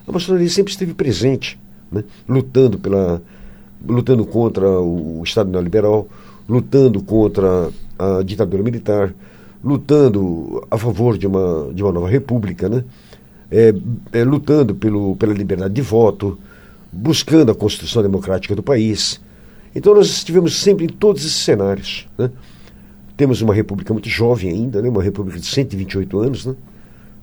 a 0.07 0.13
maçonaria 0.13 0.49
sempre 0.49 0.73
esteve 0.73 0.95
presente, 0.95 1.59
né? 1.91 2.05
lutando, 2.29 2.79
pela, 2.79 3.23
lutando 3.87 4.25
contra 4.25 4.69
o, 4.69 5.23
Estado 5.25 5.51
neoliberal, 5.51 6.09
lutando 6.49 7.03
contra 7.03 7.71
a 7.99 8.23
ditadura 8.23 8.63
militar, 8.63 9.15
lutando 9.63 10.67
a 10.71 10.77
favor 10.77 11.17
de 11.17 11.27
uma, 11.27 11.73
de 11.73 11.83
uma 11.83 11.93
nova 11.93 12.09
república, 12.09 12.69
né? 12.69 12.85
é, 13.51 13.73
é, 14.13 14.25
lutando 14.25 14.75
pelo, 14.75 15.17
pela 15.17 15.33
liberdade 15.33 15.73
de 15.73 15.83
voto, 15.83 16.39
buscando 16.93 17.53
a 17.53 17.55
construção 17.55 18.03
democrática 18.03 18.55
do 18.55 18.63
país. 18.63 19.21
Então 19.75 19.95
nós 19.95 20.09
estivemos 20.09 20.57
sempre 20.57 20.87
em 20.87 20.89
todos 20.89 21.25
esses 21.25 21.37
cenários. 21.37 22.09
Né? 22.17 22.31
Temos 23.17 23.41
uma 23.43 23.55
república 23.55 23.93
muito 23.93 24.09
jovem 24.09 24.51
ainda, 24.51 24.83
né? 24.83 24.89
uma 24.89 25.03
república 25.03 25.39
de 25.39 25.47
128 25.47 26.19
anos. 26.19 26.47
Né? 26.47 26.55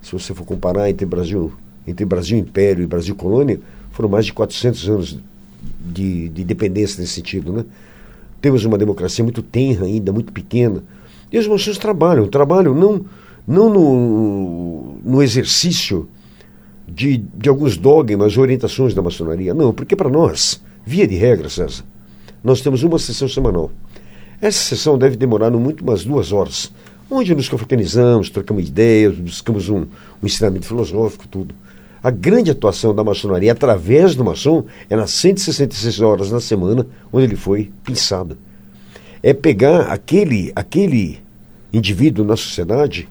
Se 0.00 0.12
você 0.12 0.34
for 0.34 0.44
comparar 0.44 0.88
entre 0.90 1.06
Brasil, 1.06 1.52
entre 1.86 2.04
Brasil 2.04 2.38
Império 2.38 2.82
e 2.82 2.86
Brasil 2.86 3.14
Colônia, 3.14 3.60
foram 3.90 4.08
mais 4.08 4.26
de 4.26 4.32
400 4.32 4.88
anos 4.88 5.18
de, 5.80 6.28
de 6.28 6.44
dependência 6.44 7.00
nesse 7.00 7.14
sentido. 7.14 7.52
Né? 7.52 7.64
Temos 8.40 8.64
uma 8.64 8.78
democracia 8.78 9.24
muito 9.24 9.42
tenra 9.42 9.86
ainda, 9.86 10.12
muito 10.12 10.32
pequena. 10.32 10.82
E 11.30 11.38
os 11.38 11.46
moços 11.46 11.78
trabalham, 11.78 12.26
trabalham 12.26 12.74
não 12.74 13.04
não 13.46 13.68
no, 13.68 14.94
no 15.04 15.22
exercício 15.22 16.08
de, 16.88 17.16
de 17.16 17.48
alguns 17.48 17.76
dogmas, 17.76 18.36
orientações 18.36 18.94
da 18.94 19.02
maçonaria. 19.02 19.54
Não, 19.54 19.72
porque 19.72 19.96
para 19.96 20.08
nós, 20.08 20.62
via 20.84 21.06
de 21.06 21.16
regra, 21.16 21.48
César, 21.48 21.84
nós 22.42 22.60
temos 22.60 22.82
uma 22.82 22.98
sessão 22.98 23.28
semanal. 23.28 23.70
Essa 24.40 24.58
sessão 24.58 24.98
deve 24.98 25.16
demorar 25.16 25.50
no 25.50 25.60
muito 25.60 25.82
umas 25.82 26.04
duas 26.04 26.32
horas, 26.32 26.72
onde 27.10 27.34
nos 27.34 27.48
confraternizamos, 27.48 28.30
trocamos 28.30 28.68
ideias, 28.68 29.16
buscamos 29.16 29.68
um, 29.68 29.86
um 30.22 30.26
ensinamento 30.26 30.66
filosófico, 30.66 31.28
tudo. 31.28 31.54
A 32.02 32.10
grande 32.10 32.50
atuação 32.50 32.94
da 32.94 33.04
maçonaria 33.04 33.52
através 33.52 34.14
do 34.14 34.24
maçom 34.24 34.64
é 34.90 34.96
nas 34.96 35.10
166 35.12 36.00
horas 36.00 36.32
na 36.32 36.40
semana, 36.40 36.86
onde 37.12 37.26
ele 37.26 37.36
foi 37.36 37.70
pensado. 37.84 38.36
É 39.22 39.32
pegar 39.32 39.82
aquele, 39.82 40.50
aquele 40.56 41.20
indivíduo 41.72 42.24
na 42.24 42.36
sociedade 42.36 43.08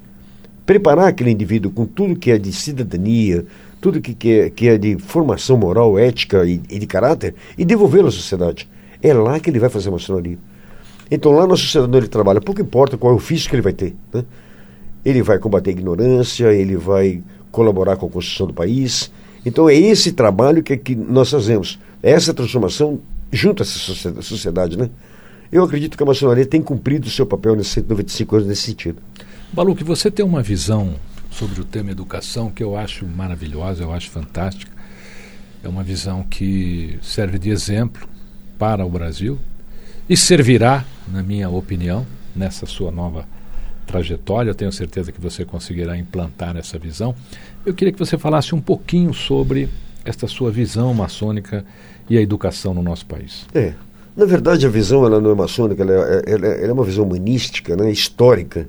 preparar 0.72 1.08
aquele 1.08 1.32
indivíduo 1.32 1.72
com 1.72 1.86
tudo 1.86 2.16
que 2.16 2.32
é 2.32 2.38
de 2.38 2.54
cidadania, 2.54 3.46
tudo 3.80 4.00
que, 4.00 4.14
que, 4.14 4.32
é, 4.32 4.50
que 4.50 4.70
é 4.70 4.78
de 4.78 4.98
formação 5.00 5.58
moral, 5.58 5.98
ética 5.98 6.46
e, 6.46 6.62
e 6.70 6.80
de 6.80 6.88
caráter 6.88 7.36
e 7.58 7.66
devolvê-lo 7.66 8.08
à 8.08 8.12
sociedade. 8.12 8.70
É 9.02 9.14
lá 9.14 9.40
que 9.40 9.50
ele 9.50 9.60
vai 9.60 9.70
fazer 9.70 9.90
maçonaria. 9.90 10.38
Então 11.10 11.32
lá 11.34 11.46
na 11.46 11.58
sociedade 11.58 11.90
onde 11.90 11.98
ele 11.98 12.08
trabalha, 12.08 12.40
pouco 12.40 12.62
importa 12.62 12.98
qual 12.98 13.12
é 13.12 13.14
o 13.14 13.18
ofício 13.18 13.50
que 13.50 13.56
ele 13.56 13.62
vai 13.62 13.74
ter. 13.74 13.96
Né? 14.14 14.24
Ele 15.04 15.22
vai 15.22 15.40
combater 15.40 15.72
a 15.72 15.74
ignorância, 15.74 16.54
ele 16.54 16.78
vai 16.78 17.22
colaborar 17.52 17.98
com 17.98 18.06
a 18.06 18.10
construção 18.10 18.48
do 18.48 18.54
país. 18.54 19.12
Então 19.46 19.70
é 19.70 19.76
esse 19.76 20.12
trabalho 20.12 20.64
que, 20.64 20.76
que 20.78 20.96
nós 20.96 21.30
fazemos, 21.30 21.80
é 22.02 22.12
essa 22.12 22.34
transformação 22.34 23.00
junto 23.32 23.62
a 23.62 23.66
essa 23.66 24.22
sociedade. 24.22 24.78
Né? 24.78 24.90
Eu 25.52 25.64
acredito 25.64 25.98
que 25.98 26.04
a 26.04 26.06
maçonaria 26.06 26.46
tem 26.46 26.62
cumprido 26.62 27.08
o 27.08 27.12
seu 27.12 27.26
papel 27.26 27.56
nesses 27.56 27.74
195 27.74 28.36
anos 28.36 28.48
nesse 28.48 28.62
sentido. 28.64 29.02
Baluque, 29.52 29.84
você 29.84 30.10
tem 30.10 30.24
uma 30.24 30.42
visão 30.42 30.96
sobre 31.30 31.62
o 31.62 31.66
tema 31.66 31.92
educação 31.92 32.50
que 32.50 32.64
eu 32.64 32.78
acho 32.78 33.06
maravilhosa, 33.06 33.84
eu 33.84 33.92
acho 33.92 34.10
fantástica. 34.10 34.72
É 35.64 35.68
uma 35.68 35.84
visão 35.84 36.24
que 36.24 36.98
serve 37.02 37.38
de 37.38 37.50
exemplo 37.50 38.08
para 38.58 38.86
o 38.86 38.90
Brasil 38.90 39.38
e 40.10 40.18
servirá, 40.18 40.86
na 41.08 41.22
minha 41.22 41.50
opinião, 41.50 42.06
nessa 42.36 42.66
sua 42.66 42.92
nova 42.92 43.26
trajetória. 43.92 44.50
Eu 44.50 44.56
tenho 44.56 44.72
certeza 44.72 45.12
que 45.12 45.20
você 45.20 45.44
conseguirá 45.44 45.98
implantar 45.98 46.56
essa 46.56 46.80
visão. 46.80 47.14
Eu 47.66 47.74
queria 47.74 47.92
que 47.92 48.00
você 48.00 48.18
falasse 48.18 48.56
um 48.56 48.62
pouquinho 48.62 49.14
sobre 49.14 49.70
esta 50.06 50.28
sua 50.28 50.50
visão 50.50 50.94
maçônica 50.94 51.66
e 52.10 52.18
a 52.18 52.22
educação 52.22 52.74
no 52.74 52.82
nosso 52.82 53.06
país. 53.06 53.46
É. 53.54 53.74
Na 54.16 54.26
verdade, 54.26 54.66
a 54.66 54.70
visão 54.70 55.06
ela 55.06 55.22
não 55.22 55.32
é 55.32 55.36
maçônica, 55.36 55.82
ela 55.84 55.94
é, 55.94 56.24
ela 56.28 56.48
é, 56.48 56.64
ela 56.64 56.70
é 56.70 56.74
uma 56.74 56.84
visão 56.84 57.06
humanística, 57.06 57.76
né, 57.78 57.90
histórica 57.90 58.68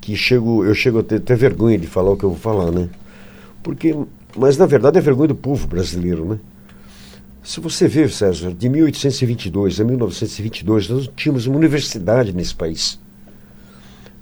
que 0.00 0.16
chego, 0.16 0.64
eu 0.64 0.74
chego 0.74 0.98
a 0.98 1.02
ter 1.02 1.16
até 1.16 1.36
vergonha 1.36 1.78
de 1.78 1.86
falar 1.86 2.10
o 2.10 2.16
que 2.16 2.24
eu 2.24 2.30
vou 2.30 2.38
falar, 2.38 2.72
né? 2.72 2.88
Porque, 3.62 3.94
mas 4.36 4.56
na 4.56 4.66
verdade 4.66 4.98
é 4.98 5.00
vergonha 5.00 5.28
do 5.28 5.34
povo 5.34 5.66
brasileiro, 5.66 6.24
né? 6.24 6.38
Se 7.42 7.60
você 7.60 7.86
vê, 7.86 8.08
César, 8.08 8.52
de 8.52 8.68
1822 8.68 9.80
a 9.80 9.84
1922, 9.84 10.88
nós 10.88 11.10
tínhamos 11.16 11.46
uma 11.46 11.56
universidade 11.56 12.32
nesse 12.32 12.54
país. 12.54 12.98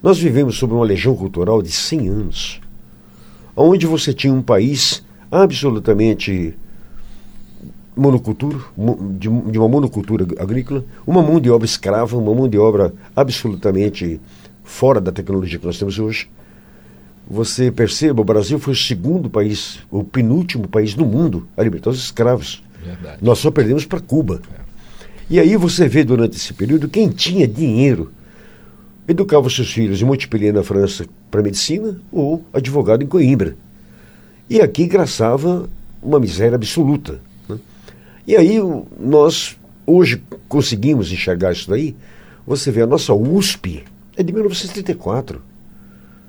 Nós 0.07 0.21
vivemos 0.21 0.57
sob 0.57 0.73
uma 0.73 0.85
legião 0.85 1.17
cultural 1.17 1.61
de 1.61 1.73
100 1.73 2.09
anos, 2.09 2.61
onde 3.57 3.89
você 3.89 4.15
tinha 4.15 4.33
um 4.33 4.41
país 4.41 5.05
absolutamente 5.33 6.57
monocultura, 7.97 8.57
de, 9.19 9.29
uma 9.29 9.69
monocultura 9.69 10.25
agrícola, 10.39 10.85
uma 11.05 11.21
mão 11.25 11.41
de 11.41 11.51
obra 11.51 11.67
escrava, 11.67 12.17
uma 12.17 12.33
mão 12.33 12.49
de 12.49 12.57
obra 12.57 12.95
absolutamente 13.17 14.21
fora 14.63 15.01
da 15.01 15.11
tecnologia 15.11 15.59
que 15.59 15.67
nós 15.67 15.77
temos 15.77 15.99
hoje. 15.99 16.31
Você 17.29 17.73
perceba, 17.73 18.21
o 18.21 18.25
Brasil 18.25 18.61
foi 18.61 18.75
o 18.75 18.77
segundo 18.77 19.29
país, 19.29 19.81
o 19.91 20.05
penúltimo 20.05 20.69
país 20.69 20.95
no 20.95 21.05
mundo 21.05 21.49
a 21.57 21.65
libertar 21.65 21.91
os 21.91 21.99
escravos. 21.99 22.63
Verdade. 22.81 23.19
Nós 23.21 23.41
só 23.41 23.51
perdemos 23.51 23.85
para 23.85 23.99
Cuba. 23.99 24.41
É. 24.57 24.61
E 25.29 25.41
aí 25.41 25.57
você 25.57 25.89
vê 25.89 26.05
durante 26.05 26.37
esse 26.37 26.55
período 26.55 26.89
quem 26.89 27.09
tinha 27.09 27.49
dinheiro 27.49 28.13
educava 29.09 29.49
seus 29.49 29.73
filhos 29.73 30.01
em 30.01 30.05
Montpellier, 30.05 30.53
na 30.53 30.63
França, 30.63 31.07
para 31.31 31.43
medicina 31.43 32.01
ou 32.11 32.45
advogado 32.53 33.03
em 33.03 33.07
Coimbra. 33.07 33.57
E 34.49 34.61
aqui 34.61 34.87
graçava 34.87 35.69
uma 36.03 36.21
miséria 36.21 36.55
absoluta. 36.55 37.21
Né? 37.49 37.59
E 38.27 38.37
aí 38.37 38.59
nós 38.99 39.57
hoje 39.87 40.23
conseguimos 40.49 41.13
enxergar 41.13 41.53
isso 41.53 41.71
daí. 41.71 41.95
Você 42.47 42.71
vê 42.71 42.83
a 42.83 42.87
nossa 42.87 43.15
USP 43.15 43.85
é 44.17 44.23
de 44.23 44.33
1934. 44.33 45.41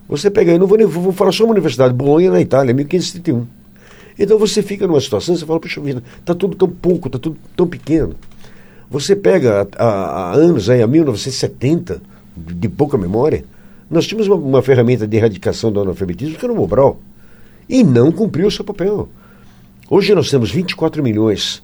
Você 0.07 0.29
pega 0.29 0.51
aí, 0.51 0.59
não 0.59 0.67
vou, 0.67 0.77
vou 0.87 1.11
falar 1.11 1.31
só 1.31 1.43
uma 1.43 1.51
universidade, 1.51 1.93
Bolonha 1.93 2.31
na 2.31 2.39
Itália, 2.39 2.73
1531. 2.73 3.45
Então 4.17 4.37
você 4.39 4.63
fica 4.63 4.87
numa 4.87 4.99
situação, 4.99 5.35
você 5.35 5.45
fala, 5.45 5.59
puxa 5.59 5.79
vida, 5.79 6.01
está 6.19 6.33
tudo 6.33 6.55
tão 6.55 6.69
pouco, 6.69 7.07
está 7.07 7.19
tudo 7.19 7.37
tão 7.55 7.67
pequeno. 7.67 8.15
Você 8.89 9.15
pega 9.15 9.67
há, 9.77 10.33
anos, 10.33 10.69
aí, 10.69 10.81
a 10.81 10.87
1970, 10.87 12.01
de, 12.37 12.69
pouca 12.69 12.97
memória, 12.97 13.43
nós 13.89 14.05
tínhamos 14.05 14.27
uma, 14.27 14.35
uma, 14.35 14.61
ferramenta 14.61 15.07
de 15.07 15.17
erradicação 15.17 15.71
do 15.71 15.79
analfabetismo 15.79 16.37
que 16.37 16.45
era 16.45 16.53
o 16.53 16.57
Mobral. 16.57 16.99
E 17.69 17.83
não 17.83 18.11
cumpriu 18.11 18.47
o 18.47 18.51
seu 18.51 18.63
papel. 18.63 19.09
Hoje 19.89 20.13
nós 20.13 20.29
temos 20.29 20.51
24 20.51 21.01
milhões 21.01 21.63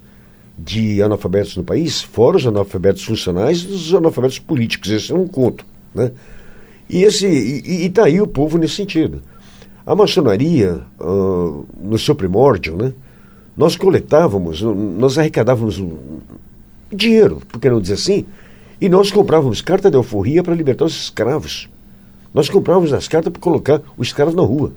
de 0.58 1.02
analfabetos 1.02 1.58
no 1.58 1.64
país, 1.64 2.02
fora 2.02 2.38
os 2.38 2.46
analfabetos 2.46 3.04
funcionais 3.04 3.60
e 3.60 3.68
os 3.68 3.94
analfabetos 3.94 4.40
políticos. 4.40 4.92
Esse 4.92 5.12
é 5.12 5.16
um 5.16 5.28
conto. 5.28 5.66
Né? 5.94 6.12
E 6.90 7.04
está 7.04 8.06
aí 8.06 8.22
o 8.22 8.28
povo 8.28 8.58
nesse 8.58 8.76
sentido. 8.76 9.22
A 9.86 9.96
maçonaria, 9.96 10.82
uh, 11.00 11.66
no 11.82 11.98
seu 11.98 12.16
primórdio, 12.16 12.78
né, 12.78 12.94
nós 13.56 13.76
coletávamos, 13.76 14.62
nós 14.62 15.18
arrecadávamos 15.18 15.82
dinheiro, 16.92 17.42
por 17.50 17.60
que 17.60 17.70
não 17.70 17.82
dizer 17.82 17.96
assim, 17.96 18.26
e 18.80 18.90
nós 18.90 19.12
comprávamos 19.12 19.62
carta 19.62 19.90
de 19.90 19.98
alforria 19.98 20.44
para 20.44 20.56
libertar 20.56 20.86
os 20.86 20.96
escravos. 20.96 21.70
Nós 22.34 22.50
comprávamos 22.50 22.92
as 22.94 23.08
cartas 23.08 23.32
para 23.32 23.42
colocar 23.42 23.82
os 23.98 24.08
escravos 24.08 24.34
na 24.34 24.42
rua. 24.42 24.74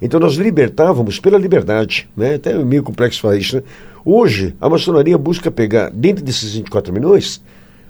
Então 0.00 0.18
nós 0.18 0.34
libertávamos 0.34 1.20
pela 1.20 1.38
liberdade, 1.38 2.08
né? 2.16 2.34
Até 2.34 2.52
é 2.52 2.64
meio 2.64 2.82
complexo 2.82 3.20
falar 3.20 3.36
isso, 3.36 3.56
né? 3.56 3.62
Hoje, 4.04 4.54
a 4.60 4.68
maçonaria 4.68 5.16
busca 5.16 5.50
pegar, 5.50 5.90
dentro 5.90 6.22
desses 6.22 6.54
24 6.54 6.92
milhões, 6.92 7.42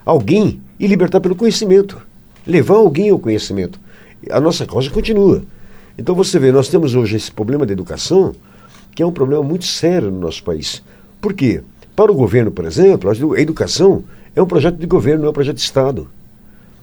alguém 0.05 0.61
e 0.79 0.87
libertar 0.87 1.21
pelo 1.21 1.35
conhecimento. 1.35 2.01
Levar 2.47 2.77
alguém 2.77 3.11
ao 3.11 3.19
conhecimento. 3.19 3.81
A 4.31 4.41
nossa 4.41 4.67
causa 4.67 4.91
continua. 4.91 5.43
Então 5.97 6.15
você 6.15 6.39
vê, 6.39 6.53
nós 6.53 6.69
temos 6.69 6.95
hoje 6.95 7.17
esse 7.17 7.33
problema 7.33 7.65
da 7.65 7.73
educação, 7.73 8.33
que 8.95 9.03
é 9.03 9.07
um 9.07 9.13
problema 9.13 9.43
muito 9.43 9.65
sério 9.65 10.11
no 10.11 10.21
nosso 10.21 10.43
país. 10.43 10.83
Por 11.21 11.33
quê? 11.33 11.63
Para 11.97 12.13
o 12.13 12.15
governo, 12.15 12.51
por 12.51 12.65
exemplo, 12.65 13.11
a 13.11 13.41
educação 13.41 14.05
é 14.35 14.43
um 14.43 14.47
projeto 14.47 14.77
de 14.77 14.87
governo, 14.87 15.21
não 15.21 15.29
é 15.29 15.31
um 15.31 15.35
projeto 15.35 15.57
de 15.57 15.63
Estado. 15.63 16.09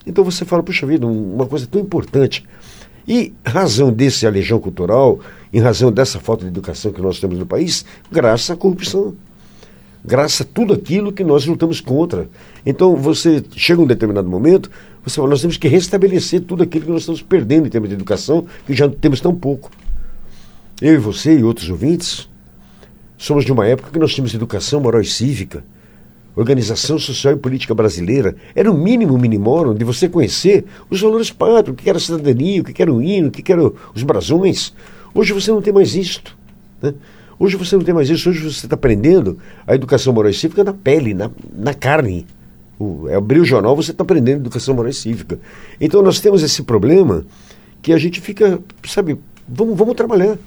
Então 0.05 0.23
você 0.23 0.45
fala, 0.45 0.63
puxa 0.63 0.85
vida, 0.85 1.05
uma 1.05 1.45
coisa 1.45 1.67
tão 1.67 1.81
importante. 1.81 2.45
E 3.07 3.33
razão 3.45 3.91
desse 3.91 4.25
aleijão 4.25 4.59
cultural, 4.59 5.19
em 5.51 5.59
razão 5.59 5.91
dessa 5.91 6.19
falta 6.19 6.43
de 6.43 6.49
educação 6.49 6.91
que 6.91 7.01
nós 7.01 7.19
temos 7.19 7.37
no 7.37 7.45
país, 7.45 7.85
graças 8.11 8.49
à 8.49 8.55
corrupção. 8.55 9.15
Graças 10.03 10.41
a 10.41 10.43
tudo 10.45 10.73
aquilo 10.73 11.11
que 11.11 11.23
nós 11.23 11.45
lutamos 11.45 11.79
contra. 11.79 12.27
Então 12.65 12.95
você 12.95 13.43
chega 13.55 13.81
um 13.81 13.85
determinado 13.85 14.27
momento, 14.27 14.71
você 15.03 15.15
fala, 15.17 15.29
nós 15.29 15.41
temos 15.41 15.57
que 15.57 15.67
restabelecer 15.67 16.41
tudo 16.41 16.63
aquilo 16.63 16.85
que 16.85 16.91
nós 16.91 17.01
estamos 17.01 17.21
perdendo 17.21 17.67
em 17.67 17.69
termos 17.69 17.89
de 17.89 17.95
educação, 17.95 18.45
que 18.65 18.73
já 18.73 18.89
temos 18.89 19.21
tão 19.21 19.35
pouco. 19.35 19.69
Eu 20.81 20.95
e 20.95 20.97
você 20.97 21.37
e 21.37 21.43
outros 21.43 21.69
ouvintes 21.69 22.27
somos 23.17 23.45
de 23.45 23.51
uma 23.51 23.67
época 23.67 23.91
que 23.91 23.99
nós 23.99 24.11
tínhamos 24.11 24.33
educação 24.33 24.81
moral 24.81 25.01
e 25.01 25.05
cívica 25.05 25.63
organização 26.35 26.97
social 26.97 27.33
e 27.33 27.37
política 27.37 27.73
brasileira 27.73 28.35
era 28.55 28.71
o 28.71 28.77
mínimo 28.77 29.17
minimorum 29.17 29.73
de 29.73 29.83
você 29.83 30.07
conhecer 30.07 30.65
os 30.89 31.01
valores 31.01 31.31
pátrios, 31.31 31.73
o 31.73 31.75
que 31.75 31.89
era 31.89 31.97
a 31.97 32.01
cidadania, 32.01 32.61
o 32.61 32.63
que 32.63 32.81
era 32.81 32.93
o 32.93 33.01
hino, 33.01 33.27
o 33.27 33.31
que 33.31 33.51
eram 33.51 33.73
os 33.93 34.03
brasões. 34.03 34.73
Hoje 35.13 35.33
você 35.33 35.51
não 35.51 35.61
tem 35.61 35.73
mais 35.73 35.95
isto. 35.95 36.37
Né? 36.81 36.93
Hoje 37.37 37.57
você 37.57 37.75
não 37.75 37.83
tem 37.83 37.93
mais 37.93 38.09
isso. 38.09 38.29
Hoje 38.29 38.39
você 38.39 38.65
está 38.65 38.75
aprendendo 38.75 39.37
a 39.65 39.75
educação 39.75 40.13
moral 40.13 40.29
e 40.29 40.33
cívica 40.33 40.63
na 40.63 40.73
pele, 40.73 41.13
na, 41.13 41.29
na 41.53 41.73
carne. 41.73 42.25
O, 42.79 43.07
é 43.09 43.15
abrir 43.15 43.39
o 43.39 43.45
jornal, 43.45 43.75
você 43.75 43.91
está 43.91 44.03
aprendendo 44.03 44.41
educação 44.41 44.73
moral 44.73 44.89
e 44.89 44.93
cívica. 44.93 45.39
Então 45.79 46.01
nós 46.01 46.19
temos 46.19 46.43
esse 46.43 46.63
problema 46.63 47.25
que 47.81 47.93
a 47.93 47.97
gente 47.97 48.21
fica, 48.21 48.59
sabe, 48.85 49.17
vamos, 49.47 49.77
vamos 49.77 49.95
trabalhar. 49.95 50.37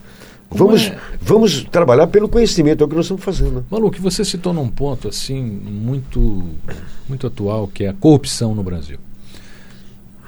Vamos, 0.55 0.83
é... 0.83 0.99
vamos 1.21 1.65
trabalhar 1.65 2.07
pelo 2.07 2.29
conhecimento, 2.29 2.83
é 2.83 2.87
o 2.87 2.89
que 2.89 2.95
nós 2.95 3.07
estamos 3.07 3.25
fazendo. 3.25 3.67
Malu, 3.69 3.91
que 3.91 4.01
você 4.01 4.25
citou 4.25 4.53
num 4.53 4.69
ponto 4.69 5.09
assim 5.09 5.43
muito, 5.43 6.49
muito 7.09 7.27
atual, 7.27 7.67
que 7.67 7.85
é 7.85 7.89
a 7.89 7.93
corrupção 7.93 8.55
no 8.55 8.63
Brasil. 8.63 8.99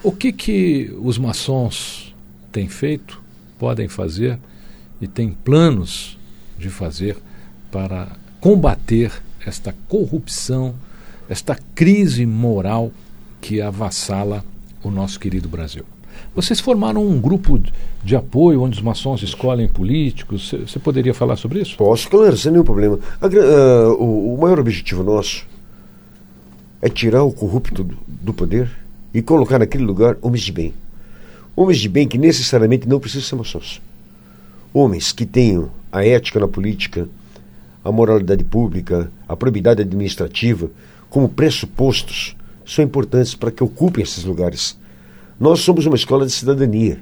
O 0.02 0.12
que, 0.12 0.32
que 0.32 0.94
os 1.00 1.16
maçons 1.16 2.14
têm 2.50 2.68
feito, 2.68 3.20
podem 3.58 3.88
fazer 3.88 4.38
e 5.00 5.06
têm 5.06 5.30
planos 5.30 6.18
de 6.58 6.68
fazer 6.68 7.16
para 7.70 8.08
combater 8.40 9.12
esta 9.44 9.74
corrupção, 9.88 10.74
esta 11.28 11.56
crise 11.74 12.26
moral 12.26 12.92
que 13.40 13.60
avassala 13.60 14.44
o 14.82 14.90
nosso 14.90 15.20
querido 15.20 15.48
Brasil? 15.48 15.84
Vocês 16.34 16.60
formaram 16.60 17.06
um 17.06 17.20
grupo 17.20 17.60
de 18.04 18.14
apoio 18.14 18.62
onde 18.62 18.76
os 18.76 18.82
maçons 18.82 19.22
escolhem 19.22 19.68
políticos. 19.68 20.54
Você 20.66 20.78
poderia 20.78 21.14
falar 21.14 21.36
sobre 21.36 21.60
isso? 21.60 21.76
Posso, 21.76 22.08
claro, 22.08 22.36
sem 22.36 22.52
nenhum 22.52 22.64
problema. 22.64 22.98
A, 23.20 23.26
uh, 23.26 23.92
o, 23.94 24.34
o, 24.34 24.40
maior 24.40 24.58
objetivo 24.58 25.02
nosso 25.02 25.46
é 26.80 26.88
tirar 26.88 27.22
o 27.22 27.32
corrupto 27.32 27.82
do, 27.82 27.96
do, 28.06 28.34
poder 28.34 28.70
e 29.12 29.22
colocar 29.22 29.58
naquele 29.58 29.84
lugar 29.84 30.16
homens 30.20 30.42
de 30.42 30.52
bem. 30.52 30.74
Homens 31.54 31.78
de 31.78 31.88
bem 31.88 32.06
que 32.06 32.18
necessariamente 32.18 32.88
não 32.88 33.00
precisam 33.00 33.26
ser 33.28 33.36
maçons. 33.36 33.82
Homens 34.74 35.10
que 35.10 35.24
tenham 35.24 35.70
a 35.90 36.04
ética 36.04 36.38
na 36.38 36.46
política, 36.46 37.08
a 37.82 37.90
moralidade 37.90 38.44
pública, 38.44 39.10
a 39.26 39.34
probidade 39.34 39.80
administrativa 39.80 40.70
como 41.08 41.28
pressupostos 41.28 42.36
são 42.66 42.84
importantes 42.84 43.34
para 43.34 43.50
que 43.50 43.62
ocupem 43.62 44.02
esses 44.02 44.24
lugares 44.24 44.76
nós 45.38 45.60
somos 45.60 45.84
uma 45.84 45.96
escola 45.96 46.24
de 46.24 46.32
cidadania. 46.32 46.98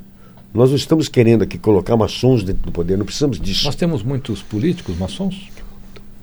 Nós 0.52 0.70
não 0.70 0.76
estamos 0.76 1.08
querendo 1.08 1.42
aqui 1.42 1.58
colocar 1.58 1.96
maçons 1.96 2.42
dentro 2.42 2.62
do 2.62 2.72
poder, 2.72 2.96
não 2.96 3.04
precisamos 3.04 3.40
disso. 3.40 3.64
Nós 3.64 3.74
temos 3.74 4.02
muitos 4.02 4.42
políticos 4.42 4.96
maçons? 4.96 5.48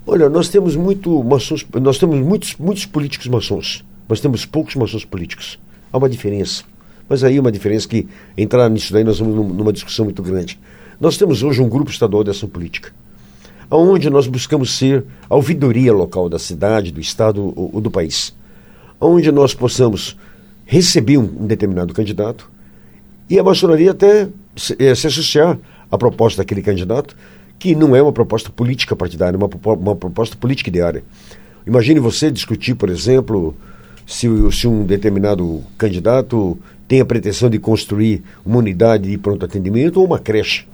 Olha, 0.06 0.28
nós 0.28 0.48
temos 0.48 0.74
muito 0.74 1.22
maçons, 1.22 1.66
nós 1.80 1.98
temos 1.98 2.18
muitos, 2.18 2.56
muitos 2.56 2.86
políticos 2.86 3.28
maçons, 3.28 3.84
mas 4.08 4.20
temos 4.20 4.44
poucos 4.44 4.74
maçons 4.74 5.04
políticos. 5.04 5.58
Há 5.92 5.98
uma 5.98 6.08
diferença. 6.08 6.64
Mas 7.08 7.24
aí 7.24 7.38
uma 7.38 7.52
diferença 7.52 7.88
que 7.88 8.06
entrar 8.36 8.68
nisso 8.68 8.92
daí 8.92 9.04
nós 9.04 9.18
vamos 9.18 9.34
numa 9.54 9.72
discussão 9.72 10.04
muito 10.04 10.22
grande. 10.22 10.58
Nós 11.00 11.16
temos 11.16 11.42
hoje 11.42 11.60
um 11.60 11.68
grupo 11.68 11.90
estadual 11.90 12.24
de 12.24 12.30
ação 12.30 12.48
política, 12.48 12.92
onde 13.70 14.08
nós 14.08 14.26
buscamos 14.26 14.76
ser 14.76 15.04
a 15.28 15.34
ouvidoria 15.34 15.92
local 15.92 16.28
da 16.28 16.38
cidade, 16.38 16.92
do 16.92 17.00
estado 17.00 17.52
ou, 17.56 17.70
ou 17.74 17.80
do 17.80 17.90
país, 17.90 18.34
onde 19.00 19.30
nós 19.30 19.52
possamos 19.52 20.16
receber 20.72 21.18
um, 21.18 21.46
determinado 21.46 21.92
candidato 21.92 22.50
e 23.28 23.38
a 23.38 23.44
maçonaria 23.44 23.90
até 23.90 24.26
se, 24.56 24.74
é, 24.78 24.94
se, 24.94 25.06
associar 25.06 25.58
à 25.90 25.98
proposta 25.98 26.40
daquele 26.40 26.62
candidato, 26.62 27.14
que 27.58 27.74
não 27.74 27.94
é 27.94 28.00
uma 28.00 28.10
proposta 28.12 28.48
política 28.48 28.96
partidária, 28.96 29.36
é 29.36 29.38
uma, 29.38 29.50
uma 29.74 29.94
proposta 29.94 30.34
política 30.34 30.70
ideária. 30.70 31.04
Imagine 31.66 32.00
você 32.00 32.30
discutir, 32.30 32.74
por 32.74 32.88
exemplo, 32.88 33.54
se, 34.06 34.26
se 34.50 34.66
um 34.66 34.86
determinado 34.86 35.62
candidato 35.76 36.58
tem 36.88 37.02
a 37.02 37.04
pretensão 37.04 37.50
de 37.50 37.58
construir 37.58 38.22
uma 38.42 38.56
unidade 38.56 39.10
de 39.10 39.18
pronto 39.18 39.44
atendimento 39.44 39.98
ou 39.98 40.06
uma 40.06 40.18
creche. 40.18 40.64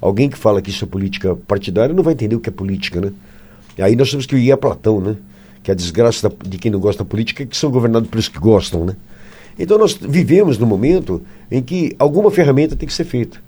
Alguém 0.00 0.30
que 0.30 0.38
fala 0.38 0.62
que 0.62 0.70
isso 0.70 0.84
é 0.84 0.88
política 0.88 1.34
partidária 1.34 1.92
não 1.92 2.04
vai 2.04 2.12
entender 2.12 2.36
o 2.36 2.40
que 2.40 2.48
é 2.48 2.52
política, 2.52 3.00
né? 3.00 3.12
Aí 3.80 3.96
nós 3.96 4.10
temos 4.10 4.26
que 4.26 4.36
ir 4.36 4.52
a 4.52 4.56
Platão, 4.56 5.00
né? 5.00 5.16
Que 5.60 5.72
a 5.72 5.74
desgraça 5.74 6.32
de 6.46 6.56
quem 6.56 6.70
não 6.70 6.78
gosta 6.78 7.02
da 7.02 7.10
política 7.10 7.42
é 7.42 7.46
que 7.46 7.56
são 7.56 7.68
governados 7.68 8.08
pelos 8.08 8.28
que 8.28 8.38
gostam, 8.38 8.84
né? 8.84 8.94
Então 9.58 9.78
nós 9.78 9.94
vivemos 9.94 10.58
num 10.58 10.66
momento 10.66 11.22
em 11.50 11.62
que 11.62 11.94
alguma 11.98 12.30
ferramenta 12.30 12.76
tem 12.76 12.86
que 12.86 12.94
ser 12.94 13.04
feita. 13.04 13.38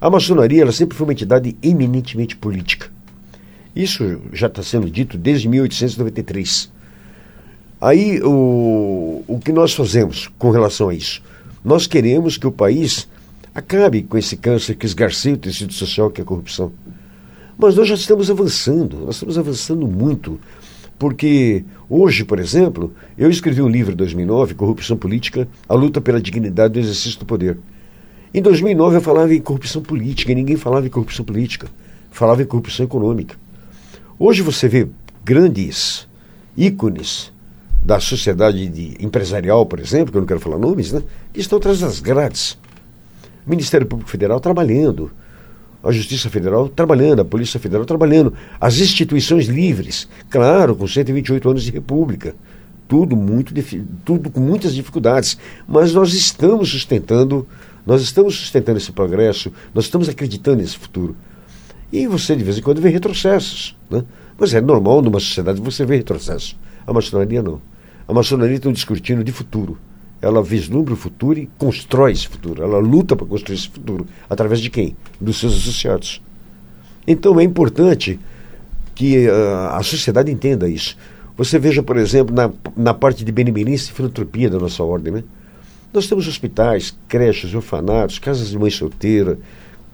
A 0.00 0.10
maçonaria 0.10 0.62
ela 0.62 0.72
sempre 0.72 0.96
foi 0.96 1.06
uma 1.06 1.12
entidade 1.12 1.56
eminentemente 1.62 2.36
política. 2.36 2.90
Isso 3.74 4.20
já 4.32 4.46
está 4.46 4.62
sendo 4.62 4.90
dito 4.90 5.18
desde 5.18 5.48
1893. 5.48 6.70
Aí 7.80 8.20
o, 8.22 9.22
o 9.26 9.38
que 9.38 9.52
nós 9.52 9.74
fazemos 9.74 10.30
com 10.38 10.50
relação 10.50 10.88
a 10.88 10.94
isso? 10.94 11.22
Nós 11.64 11.86
queremos 11.86 12.38
que 12.38 12.46
o 12.46 12.52
país 12.52 13.08
acabe 13.54 14.02
com 14.02 14.16
esse 14.16 14.36
câncer 14.36 14.76
que 14.76 14.86
esgarceia 14.86 15.34
o 15.34 15.38
tecido 15.38 15.72
social, 15.72 16.10
que 16.10 16.20
é 16.20 16.24
a 16.24 16.26
corrupção. 16.26 16.72
Mas 17.58 17.74
nós 17.74 17.88
já 17.88 17.94
estamos 17.94 18.30
avançando, 18.30 18.98
nós 18.98 19.16
estamos 19.16 19.38
avançando 19.38 19.86
muito. 19.86 20.38
Porque 20.98 21.64
hoje, 21.88 22.24
por 22.24 22.38
exemplo, 22.38 22.92
eu 23.18 23.30
escrevi 23.30 23.60
um 23.60 23.68
livro 23.68 23.92
em 23.92 23.96
2009, 23.96 24.54
Corrupção 24.54 24.96
Política, 24.96 25.46
a 25.68 25.74
luta 25.74 26.00
pela 26.00 26.20
dignidade 26.20 26.74
do 26.74 26.80
exercício 26.80 27.18
do 27.18 27.26
poder. 27.26 27.58
Em 28.32 28.42
2009 28.42 28.96
eu 28.96 29.00
falava 29.00 29.34
em 29.34 29.40
corrupção 29.40 29.82
política, 29.82 30.32
e 30.32 30.34
ninguém 30.34 30.56
falava 30.56 30.86
em 30.86 30.90
corrupção 30.90 31.24
política, 31.24 31.68
falava 32.10 32.42
em 32.42 32.46
corrupção 32.46 32.84
econômica. 32.84 33.36
Hoje 34.18 34.42
você 34.42 34.68
vê 34.68 34.88
grandes 35.24 36.06
ícones 36.56 37.32
da 37.82 38.00
sociedade 38.00 38.68
de, 38.68 38.96
empresarial, 38.98 39.64
por 39.64 39.78
exemplo, 39.78 40.10
que 40.10 40.18
eu 40.18 40.20
não 40.20 40.26
quero 40.26 40.40
falar 40.40 40.58
nomes, 40.58 40.92
né, 40.92 41.02
que 41.32 41.40
estão 41.40 41.58
atrás 41.58 41.80
das 41.80 42.00
grades. 42.00 42.58
Ministério 43.46 43.86
Público 43.86 44.10
Federal 44.10 44.40
trabalhando, 44.40 45.10
a 45.86 45.92
Justiça 45.92 46.28
Federal 46.28 46.68
trabalhando, 46.68 47.20
a 47.20 47.24
Polícia 47.24 47.60
Federal 47.60 47.84
trabalhando, 47.84 48.32
as 48.60 48.78
instituições 48.78 49.46
livres, 49.46 50.08
claro, 50.28 50.74
com 50.74 50.86
128 50.86 51.48
anos 51.48 51.62
de 51.62 51.70
república. 51.70 52.34
Tudo 52.88 53.16
muito 53.16 53.52
tudo 54.04 54.30
com 54.30 54.40
muitas 54.40 54.74
dificuldades, 54.74 55.36
mas 55.66 55.92
nós 55.92 56.12
estamos 56.14 56.70
sustentando, 56.70 57.46
nós 57.84 58.02
estamos 58.02 58.36
sustentando 58.36 58.78
esse 58.78 58.92
progresso, 58.92 59.52
nós 59.74 59.84
estamos 59.84 60.08
acreditando 60.08 60.58
nesse 60.58 60.76
futuro. 60.76 61.16
E 61.92 62.06
você 62.06 62.36
de 62.36 62.44
vez 62.44 62.58
em 62.58 62.62
quando 62.62 62.80
vê 62.80 62.88
retrocessos, 62.88 63.76
né? 63.90 64.04
Mas 64.38 64.54
é 64.54 64.60
normal 64.60 65.02
numa 65.02 65.18
sociedade 65.18 65.60
você 65.60 65.84
ver 65.84 65.96
retrocesso. 65.96 66.56
A 66.86 66.92
maçonaria 66.92 67.42
não. 67.42 67.60
A 68.06 68.12
maçonaria 68.12 68.60
um 68.70 68.72
discurso 68.72 69.02
de 69.02 69.32
futuro 69.32 69.78
ela 70.20 70.42
vislumbra 70.42 70.94
o 70.94 70.96
futuro 70.96 71.38
e 71.38 71.48
constrói 71.58 72.12
esse 72.12 72.26
futuro. 72.26 72.62
Ela 72.62 72.78
luta 72.78 73.14
para 73.14 73.26
construir 73.26 73.56
esse 73.56 73.68
futuro. 73.68 74.06
Através 74.28 74.60
de 74.60 74.70
quem? 74.70 74.96
Dos 75.20 75.38
seus 75.38 75.54
associados. 75.54 76.22
Então 77.06 77.38
é 77.38 77.44
importante 77.44 78.18
que 78.94 79.28
uh, 79.28 79.68
a 79.72 79.82
sociedade 79.82 80.32
entenda 80.32 80.68
isso. 80.68 80.96
Você 81.36 81.58
veja, 81.58 81.82
por 81.82 81.98
exemplo, 81.98 82.34
na, 82.34 82.50
na 82.74 82.94
parte 82.94 83.24
de 83.24 83.30
benemerência 83.30 83.90
e 83.90 83.94
filantropia 83.94 84.48
da 84.48 84.58
nossa 84.58 84.82
ordem, 84.82 85.12
né? 85.12 85.24
Nós 85.92 86.06
temos 86.06 86.26
hospitais, 86.26 86.96
creches, 87.06 87.54
orfanatos, 87.54 88.18
casas 88.18 88.50
de 88.50 88.58
mãe 88.58 88.70
solteira, 88.70 89.38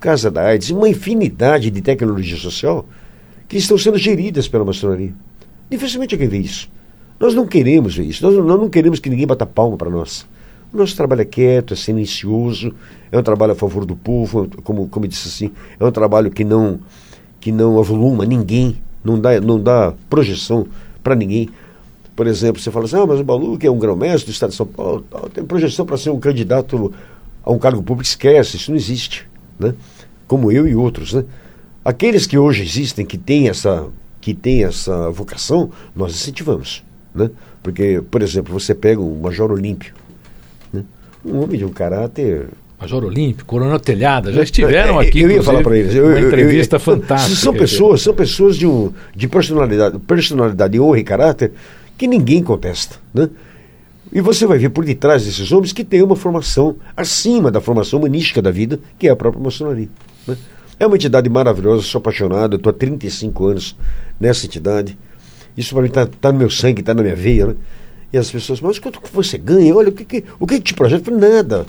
casa 0.00 0.30
da 0.30 0.42
AIDS, 0.42 0.70
uma 0.70 0.88
infinidade 0.88 1.70
de 1.70 1.82
tecnologia 1.82 2.36
social 2.36 2.86
que 3.48 3.56
estão 3.56 3.76
sendo 3.76 3.98
geridas 3.98 4.48
pela 4.48 4.64
maçonaria. 4.64 5.12
Dificilmente 5.68 6.14
alguém 6.14 6.28
vê 6.28 6.38
isso. 6.38 6.70
Nós 7.22 7.34
não 7.34 7.46
queremos 7.46 7.94
ver 7.94 8.02
isso. 8.02 8.20
Nós, 8.24 8.34
nós 8.34 8.60
não 8.60 8.68
queremos 8.68 8.98
que 8.98 9.08
ninguém 9.08 9.28
bata 9.28 9.46
palma 9.46 9.76
para 9.76 9.88
nós. 9.88 10.26
O 10.72 10.76
nosso 10.76 10.96
trabalho 10.96 11.20
é 11.20 11.24
quieto, 11.24 11.72
é 11.72 11.76
silencioso, 11.76 12.74
é 13.12 13.16
um 13.16 13.22
trabalho 13.22 13.52
a 13.52 13.54
favor 13.54 13.86
do 13.86 13.94
povo, 13.94 14.48
como, 14.64 14.88
como 14.88 15.06
eu 15.06 15.08
disse 15.08 15.28
assim, 15.28 15.52
é 15.78 15.84
um 15.84 15.92
trabalho 15.92 16.32
que 16.32 16.42
não, 16.42 16.80
que 17.38 17.52
não 17.52 17.78
avoluma 17.78 18.26
ninguém, 18.26 18.76
não 19.04 19.20
dá, 19.20 19.40
não 19.40 19.60
dá 19.60 19.94
projeção 20.10 20.66
para 21.00 21.14
ninguém. 21.14 21.48
Por 22.16 22.26
exemplo, 22.26 22.60
você 22.60 22.72
fala 22.72 22.86
assim, 22.86 22.96
ah, 22.96 23.06
mas 23.06 23.20
o 23.20 23.24
Balu, 23.24 23.56
que 23.56 23.68
é 23.68 23.70
um 23.70 23.78
grão-mestre 23.78 24.32
do 24.32 24.34
Estado 24.34 24.50
de 24.50 24.56
São 24.56 24.66
Paulo, 24.66 25.04
tem 25.32 25.44
projeção 25.44 25.86
para 25.86 25.96
ser 25.96 26.10
um 26.10 26.18
candidato 26.18 26.92
a 27.44 27.52
um 27.52 27.58
cargo 27.58 27.84
público, 27.84 28.02
esquece, 28.02 28.56
isso 28.56 28.72
não 28.72 28.76
existe. 28.76 29.28
Né? 29.60 29.74
Como 30.26 30.50
eu 30.50 30.66
e 30.66 30.74
outros. 30.74 31.12
Né? 31.12 31.24
Aqueles 31.84 32.26
que 32.26 32.36
hoje 32.36 32.64
existem, 32.64 33.06
que 33.06 33.16
têm 33.16 33.48
essa, 33.48 33.86
que 34.20 34.34
têm 34.34 34.64
essa 34.64 35.08
vocação, 35.10 35.70
nós 35.94 36.14
incentivamos. 36.14 36.82
Né? 37.14 37.30
Porque, 37.62 38.02
por 38.10 38.22
exemplo, 38.22 38.52
você 38.52 38.74
pega 38.74 39.00
um 39.00 39.20
Major 39.20 39.50
Olímpio, 39.50 39.94
né? 40.72 40.84
um 41.24 41.42
homem 41.42 41.58
de 41.58 41.64
um 41.64 41.70
caráter 41.70 42.48
Major 42.82 43.04
Olímpio, 43.04 43.44
Coronel 43.46 43.78
Telhada, 43.78 44.32
já 44.32 44.42
estiveram 44.42 44.98
aqui. 45.00 45.20
Eu 45.20 45.30
ia 45.30 45.42
falar 45.42 45.62
para 45.62 45.76
eles. 45.76 45.94
Eu, 45.94 46.06
uma 46.06 46.20
entrevista 46.20 46.76
eu, 46.76 46.78
eu, 46.78 46.84
fantástica. 46.84 47.36
São 47.36 47.54
pessoas, 47.54 48.02
são 48.02 48.12
pessoas 48.12 48.56
de, 48.56 48.66
um, 48.66 48.92
de 49.14 49.28
personalidade, 49.28 49.98
personalidade, 50.00 50.80
honra 50.80 50.98
e 50.98 51.04
caráter 51.04 51.52
que 51.96 52.08
ninguém 52.08 52.42
contesta. 52.42 52.96
Né? 53.14 53.30
E 54.12 54.20
você 54.20 54.46
vai 54.46 54.58
ver 54.58 54.70
por 54.70 54.84
detrás 54.84 55.24
desses 55.24 55.52
homens 55.52 55.72
que 55.72 55.84
têm 55.84 56.02
uma 56.02 56.16
formação 56.16 56.76
acima 56.96 57.50
da 57.50 57.60
formação 57.60 58.00
humanística 58.00 58.42
da 58.42 58.50
vida, 58.50 58.80
que 58.98 59.06
é 59.06 59.10
a 59.10 59.16
própria 59.16 59.42
maçonaria. 59.42 59.88
Né? 60.26 60.36
É 60.78 60.86
uma 60.86 60.96
entidade 60.96 61.30
maravilhosa, 61.30 61.82
sou 61.82 62.00
apaixonado, 62.00 62.56
estou 62.56 62.70
há 62.70 62.74
35 62.74 63.46
anos 63.46 63.76
nessa 64.18 64.44
entidade. 64.44 64.98
Isso 65.56 65.74
para 65.74 65.82
mim 65.82 65.88
está 65.88 66.06
tá 66.06 66.32
no 66.32 66.38
meu 66.38 66.50
sangue, 66.50 66.80
está 66.80 66.94
na 66.94 67.02
minha 67.02 67.16
veia, 67.16 67.46
né? 67.46 67.54
E 68.12 68.18
as 68.18 68.30
pessoas, 68.30 68.60
mas 68.60 68.78
quanto 68.78 69.00
que 69.00 69.10
você 69.12 69.38
ganha? 69.38 69.74
Olha, 69.74 69.88
o 69.88 69.92
que, 69.92 70.04
que, 70.04 70.24
o 70.38 70.46
que 70.46 70.60
te 70.60 70.74
projeta? 70.74 71.10
Eu 71.10 71.18
falei, 71.18 71.30
nada. 71.30 71.64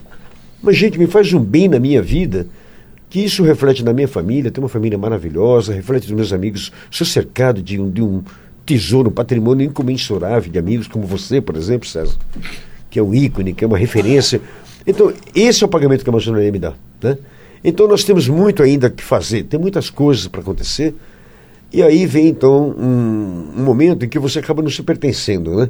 Mas, 0.61 0.75
gente, 0.75 0.97
me 0.97 1.07
faz 1.07 1.31
um 1.33 1.39
bem 1.39 1.69
na 1.69 1.79
minha 1.79 2.01
vida, 2.01 2.47
que 3.09 3.19
isso 3.19 3.43
reflete 3.43 3.83
na 3.83 3.93
minha 3.93 4.07
família, 4.07 4.51
tenho 4.51 4.63
uma 4.63 4.69
família 4.69 4.97
maravilhosa, 4.97 5.73
reflete 5.73 6.07
nos 6.07 6.15
meus 6.17 6.33
amigos. 6.33 6.71
Sou 6.91 7.07
cercado 7.07 7.61
de 7.61 7.79
um, 7.79 7.89
de 7.89 8.01
um 8.01 8.23
tesouro, 8.65 9.09
um 9.09 9.13
patrimônio 9.13 9.65
incomensurável 9.65 10.51
de 10.51 10.59
amigos 10.59 10.87
como 10.87 11.05
você, 11.05 11.39
por 11.39 11.55
exemplo, 11.55 11.87
César, 11.87 12.17
que 12.89 12.99
é 12.99 13.03
um 13.03 13.13
ícone, 13.13 13.53
que 13.53 13.63
é 13.63 13.67
uma 13.67 13.77
referência. 13.77 14.41
Então, 14.85 15.13
esse 15.33 15.63
é 15.63 15.65
o 15.65 15.69
pagamento 15.69 16.03
que 16.03 16.09
a 16.09 16.13
maçonaria 16.13 16.51
me 16.51 16.59
dá. 16.59 16.73
Né? 17.01 17.17
Então, 17.63 17.87
nós 17.87 18.03
temos 18.03 18.27
muito 18.27 18.61
ainda 18.61 18.89
que 18.89 19.03
fazer, 19.03 19.43
tem 19.43 19.59
muitas 19.59 19.89
coisas 19.89 20.27
para 20.27 20.41
acontecer. 20.41 20.93
E 21.73 21.81
aí 21.81 22.05
vem 22.05 22.27
então 22.27 22.69
um, 22.77 23.49
um, 23.57 23.63
momento 23.63 24.05
em 24.05 24.07
que 24.07 24.19
você 24.19 24.37
acaba 24.37 24.61
não 24.61 24.69
se 24.69 24.83
pertencendo, 24.83 25.55
né? 25.55 25.69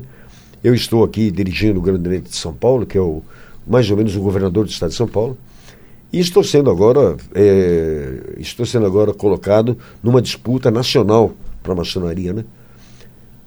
Eu 0.62 0.76
estou 0.76 1.02
aqui 1.02 1.32
dirigindo 1.32 1.80
o 1.80 1.82
Grande 1.82 2.04
Direito 2.04 2.30
de 2.30 2.36
São 2.36 2.54
Paulo, 2.54 2.86
que 2.86 2.98
é 2.98 3.02
o 3.02 3.22
mais 3.66 3.90
ou 3.90 3.96
menos 3.96 4.14
o 4.14 4.20
governador 4.20 4.66
do 4.66 4.70
estado 4.70 4.90
de 4.90 4.98
São 4.98 5.08
Paulo, 5.08 5.38
e 6.12 6.20
estou 6.20 6.44
sendo 6.44 6.70
agora 6.70 7.16
é, 7.34 8.36
estou 8.38 8.66
sendo 8.66 8.86
agora 8.86 9.14
colocado 9.14 9.78
numa 10.04 10.22
disputa 10.22 10.70
nacional 10.70 11.32
para 11.64 11.72
a 11.72 11.76
maçonaria, 11.78 12.34
né? 12.34 12.44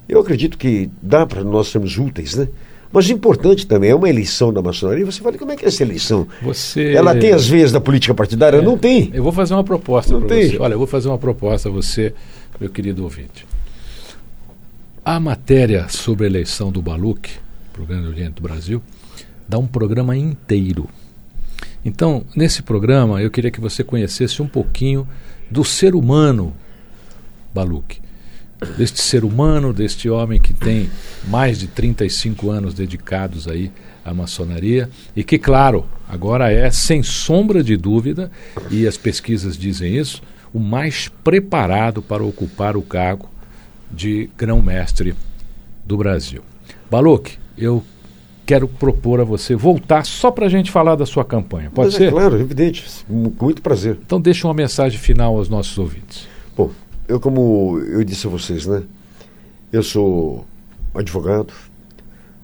Eu 0.09 0.19
acredito 0.19 0.57
que 0.57 0.89
dá 0.99 1.27
para 1.27 1.43
nós 1.43 1.67
sermos 1.67 1.95
úteis, 1.99 2.35
né? 2.35 2.47
Mas 2.91 3.09
importante 3.11 3.67
também 3.67 3.91
é 3.91 3.95
uma 3.95 4.09
eleição 4.09 4.51
da 4.51 4.61
maçonaria. 4.61 5.05
Você 5.05 5.21
fala, 5.21 5.37
como 5.37 5.51
é 5.51 5.55
que 5.55 5.65
é 5.65 5.67
essa 5.67 5.83
eleição? 5.83 6.25
Você... 6.41 6.93
Ela 6.93 7.13
tem 7.13 7.33
as 7.33 7.45
vezes 7.45 7.71
da 7.71 7.81
política 7.81 8.15
partidária? 8.15 8.57
É, 8.57 8.61
não 8.61 8.77
tem. 8.77 9.11
Eu 9.13 9.21
vou 9.21 9.33
fazer 9.33 9.53
uma 9.53 9.63
proposta 9.63 10.17
para 10.17 10.27
você. 10.27 10.57
Olha, 10.57 10.73
eu 10.73 10.77
vou 10.77 10.87
fazer 10.87 11.09
uma 11.09 11.17
proposta 11.17 11.67
a 11.67 11.71
você 11.71 12.13
meu 12.59 12.69
querido 12.69 13.03
ouvinte. 13.03 13.45
A 15.03 15.19
matéria 15.19 15.87
sobre 15.89 16.25
a 16.25 16.29
eleição 16.29 16.71
do 16.71 16.81
Baluc, 16.81 17.29
Programa 17.71 18.03
do 18.03 18.09
Oriente 18.09 18.33
do 18.33 18.41
Brasil, 18.41 18.81
dá 19.47 19.57
um 19.57 19.67
programa 19.67 20.17
inteiro. 20.17 20.89
Então, 21.85 22.25
nesse 22.35 22.61
programa, 22.61 23.21
eu 23.21 23.31
queria 23.31 23.51
que 23.51 23.61
você 23.61 23.83
conhecesse 23.83 24.41
um 24.41 24.47
pouquinho 24.47 25.07
do 25.49 25.63
ser 25.63 25.95
humano 25.95 26.53
Baluc. 27.53 28.01
Deste 28.75 28.99
ser 28.99 29.23
humano, 29.23 29.71
deste 29.71 30.09
homem 30.09 30.41
que 30.41 30.53
tem 30.53 30.89
mais 31.27 31.59
de 31.59 31.67
35 31.67 32.49
anos 32.49 32.73
dedicados 32.73 33.47
aí 33.47 33.71
à 34.03 34.13
maçonaria 34.13 34.89
e 35.15 35.23
que, 35.23 35.37
claro, 35.37 35.85
agora 36.09 36.51
é, 36.51 36.69
sem 36.71 37.03
sombra 37.03 37.63
de 37.63 37.77
dúvida, 37.77 38.31
e 38.71 38.87
as 38.87 38.97
pesquisas 38.97 39.55
dizem 39.55 39.95
isso, 39.95 40.23
o 40.53 40.59
mais 40.59 41.07
preparado 41.23 42.01
para 42.01 42.23
ocupar 42.23 42.75
o 42.77 42.81
cargo 42.81 43.29
de 43.91 44.29
grão-mestre 44.37 45.15
do 45.85 45.97
Brasil. 45.97 46.41
Baluque, 46.89 47.37
eu 47.57 47.83
quero 48.45 48.67
propor 48.67 49.19
a 49.19 49.23
você 49.23 49.55
voltar 49.55 50.05
só 50.05 50.31
para 50.31 50.45
a 50.45 50.49
gente 50.49 50.71
falar 50.71 50.95
da 50.95 51.05
sua 51.05 51.25
campanha. 51.25 51.69
Pode 51.69 51.87
Mas 51.87 51.95
é 51.95 51.97
ser? 51.97 52.07
É 52.07 52.11
claro, 52.11 52.39
evidente. 52.39 52.85
Com 53.05 53.45
muito 53.45 53.61
prazer. 53.61 53.97
Então 54.05 54.19
deixa 54.19 54.47
uma 54.47 54.53
mensagem 54.53 54.97
final 54.97 55.35
aos 55.35 55.49
nossos 55.49 55.77
ouvintes. 55.77 56.27
Bom, 56.55 56.71
eu 57.07 57.19
como 57.19 57.79
eu 57.79 58.03
disse 58.03 58.25
a 58.25 58.29
vocês, 58.29 58.65
né? 58.65 58.83
Eu 59.71 59.83
sou 59.83 60.45
advogado, 60.95 61.53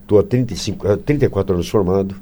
estou 0.01 0.19
há 0.19 0.23
35, 0.23 0.97
34 0.97 1.55
anos 1.55 1.69
formado, 1.69 2.15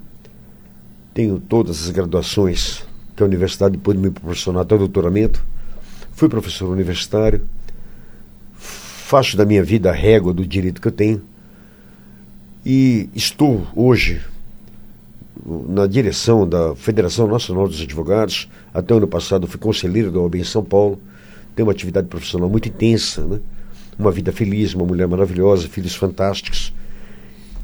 tenho 1.13 1.39
todas 1.39 1.83
as 1.83 1.89
graduações 1.89 2.85
que 3.15 3.23
a 3.23 3.25
universidade 3.25 3.77
pôde 3.77 3.99
me 3.99 4.11
proporcionar 4.11 4.61
até 4.61 4.75
o 4.75 4.77
doutoramento. 4.77 5.43
Fui 6.11 6.29
professor 6.29 6.69
universitário, 6.69 7.47
faço 8.55 9.35
da 9.35 9.45
minha 9.45 9.63
vida 9.63 9.89
a 9.89 9.93
régua 9.93 10.33
do 10.33 10.45
direito 10.45 10.81
que 10.81 10.87
eu 10.87 10.91
tenho 10.91 11.21
e 12.65 13.09
estou 13.15 13.65
hoje 13.75 14.21
na 15.45 15.87
direção 15.87 16.47
da 16.47 16.75
Federação 16.75 17.27
Nacional 17.27 17.67
dos 17.67 17.81
Advogados. 17.81 18.47
Até 18.73 18.93
o 18.93 18.97
ano 18.97 19.07
passado 19.07 19.47
fui 19.47 19.59
conselheiro 19.59 20.11
da 20.11 20.19
OAB 20.19 20.35
em 20.35 20.43
São 20.43 20.63
Paulo. 20.63 20.99
Tenho 21.55 21.67
uma 21.67 21.73
atividade 21.73 22.07
profissional 22.07 22.49
muito 22.49 22.69
intensa, 22.69 23.25
né? 23.25 23.39
uma 23.97 24.11
vida 24.11 24.31
feliz, 24.31 24.73
uma 24.73 24.85
mulher 24.85 25.07
maravilhosa, 25.07 25.67
filhos 25.67 25.95
fantásticos. 25.95 26.73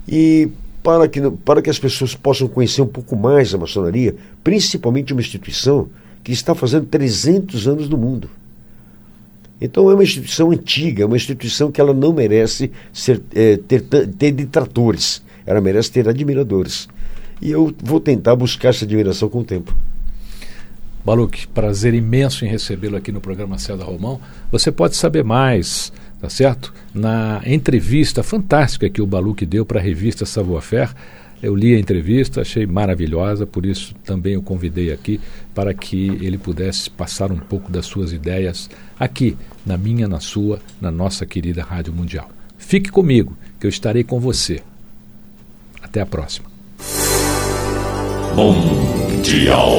E 0.08 0.50
para 0.82 1.08
que, 1.08 1.20
para 1.44 1.62
que 1.62 1.70
as 1.70 1.78
pessoas 1.78 2.16
possam 2.16 2.48
conhecer 2.48 2.82
um 2.82 2.88
pouco 2.88 3.16
mais 3.16 3.54
a 3.54 3.58
maçonaria, 3.58 4.16
principalmente 4.44 5.14
uma 5.14 5.22
instituição 5.22 5.90
que 6.28 6.34
está 6.34 6.54
fazendo 6.54 6.86
300 6.88 7.70
anos 7.70 7.88
no 7.88 7.98
mundo. 7.98 8.30
Então 9.62 9.90
é 9.90 9.94
uma 9.94 10.04
instituição 10.04 10.52
antiga, 10.52 11.04
é 11.04 11.06
uma 11.06 11.16
instituição 11.16 11.72
que 11.72 11.80
ela 11.80 11.94
não 11.94 12.12
merece 12.12 12.70
ser, 12.92 13.22
é, 13.34 13.56
ter, 13.56 13.80
ter 13.80 14.34
detratores, 14.34 15.24
ela 15.46 15.62
merece 15.62 15.90
ter 15.90 16.10
admiradores. 16.10 16.90
E 17.42 17.50
eu 17.50 17.74
vou 17.82 18.02
tentar 18.02 18.36
buscar 18.36 18.68
essa 18.70 18.84
admiração 18.84 19.30
com 19.30 19.40
o 19.40 19.44
tempo. 19.46 19.74
Baruch, 21.06 21.48
prazer 21.48 21.94
imenso 21.94 22.44
em 22.44 22.50
recebê-lo 22.50 22.98
aqui 22.98 23.10
no 23.10 23.22
programa 23.22 23.58
Céu 23.58 23.78
da 23.78 23.86
Romão. 23.86 24.20
Você 24.52 24.70
pode 24.70 24.98
saber 24.98 25.24
mais 25.24 25.94
tá 26.20 26.30
certo? 26.30 26.74
Na 26.94 27.42
entrevista 27.46 28.22
fantástica 28.22 28.90
que 28.90 29.02
o 29.02 29.08
Baluque 29.08 29.46
deu 29.46 29.66
para 29.66 29.80
a 29.80 29.84
revista 29.84 30.26
Savoir-Faire, 30.26 30.92
eu 31.42 31.56
li 31.56 31.76
a 31.76 31.80
entrevista, 31.80 32.42
achei 32.42 32.66
maravilhosa, 32.66 33.46
por 33.46 33.66
isso 33.66 33.94
também 34.04 34.36
o 34.36 34.42
convidei 34.42 34.92
aqui 34.92 35.20
para 35.54 35.74
que 35.74 36.08
ele 36.22 36.38
pudesse 36.38 36.90
passar 36.90 37.32
um 37.32 37.38
pouco 37.38 37.72
das 37.72 37.86
suas 37.86 38.12
ideias 38.12 38.70
aqui, 39.00 39.38
na 39.66 39.78
minha, 39.78 40.08
na 40.08 40.20
sua, 40.20 40.60
na 40.82 40.92
nossa 40.92 41.26
querida 41.26 41.64
Rádio 41.64 41.94
Mundial. 41.94 42.30
Fique 42.58 42.90
comigo, 42.90 43.38
que 43.60 43.68
eu 43.68 43.70
estarei 43.70 44.04
com 44.04 44.20
você. 44.20 44.62
Até 45.82 46.02
a 46.02 46.06
próxima. 46.06 46.50
Mundial. 48.36 49.74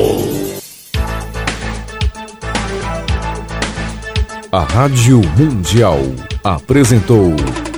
A 4.50 4.62
Rádio 4.62 5.20
Mundial 5.36 5.98
apresentou 6.42 7.34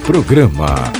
programa 0.06 0.99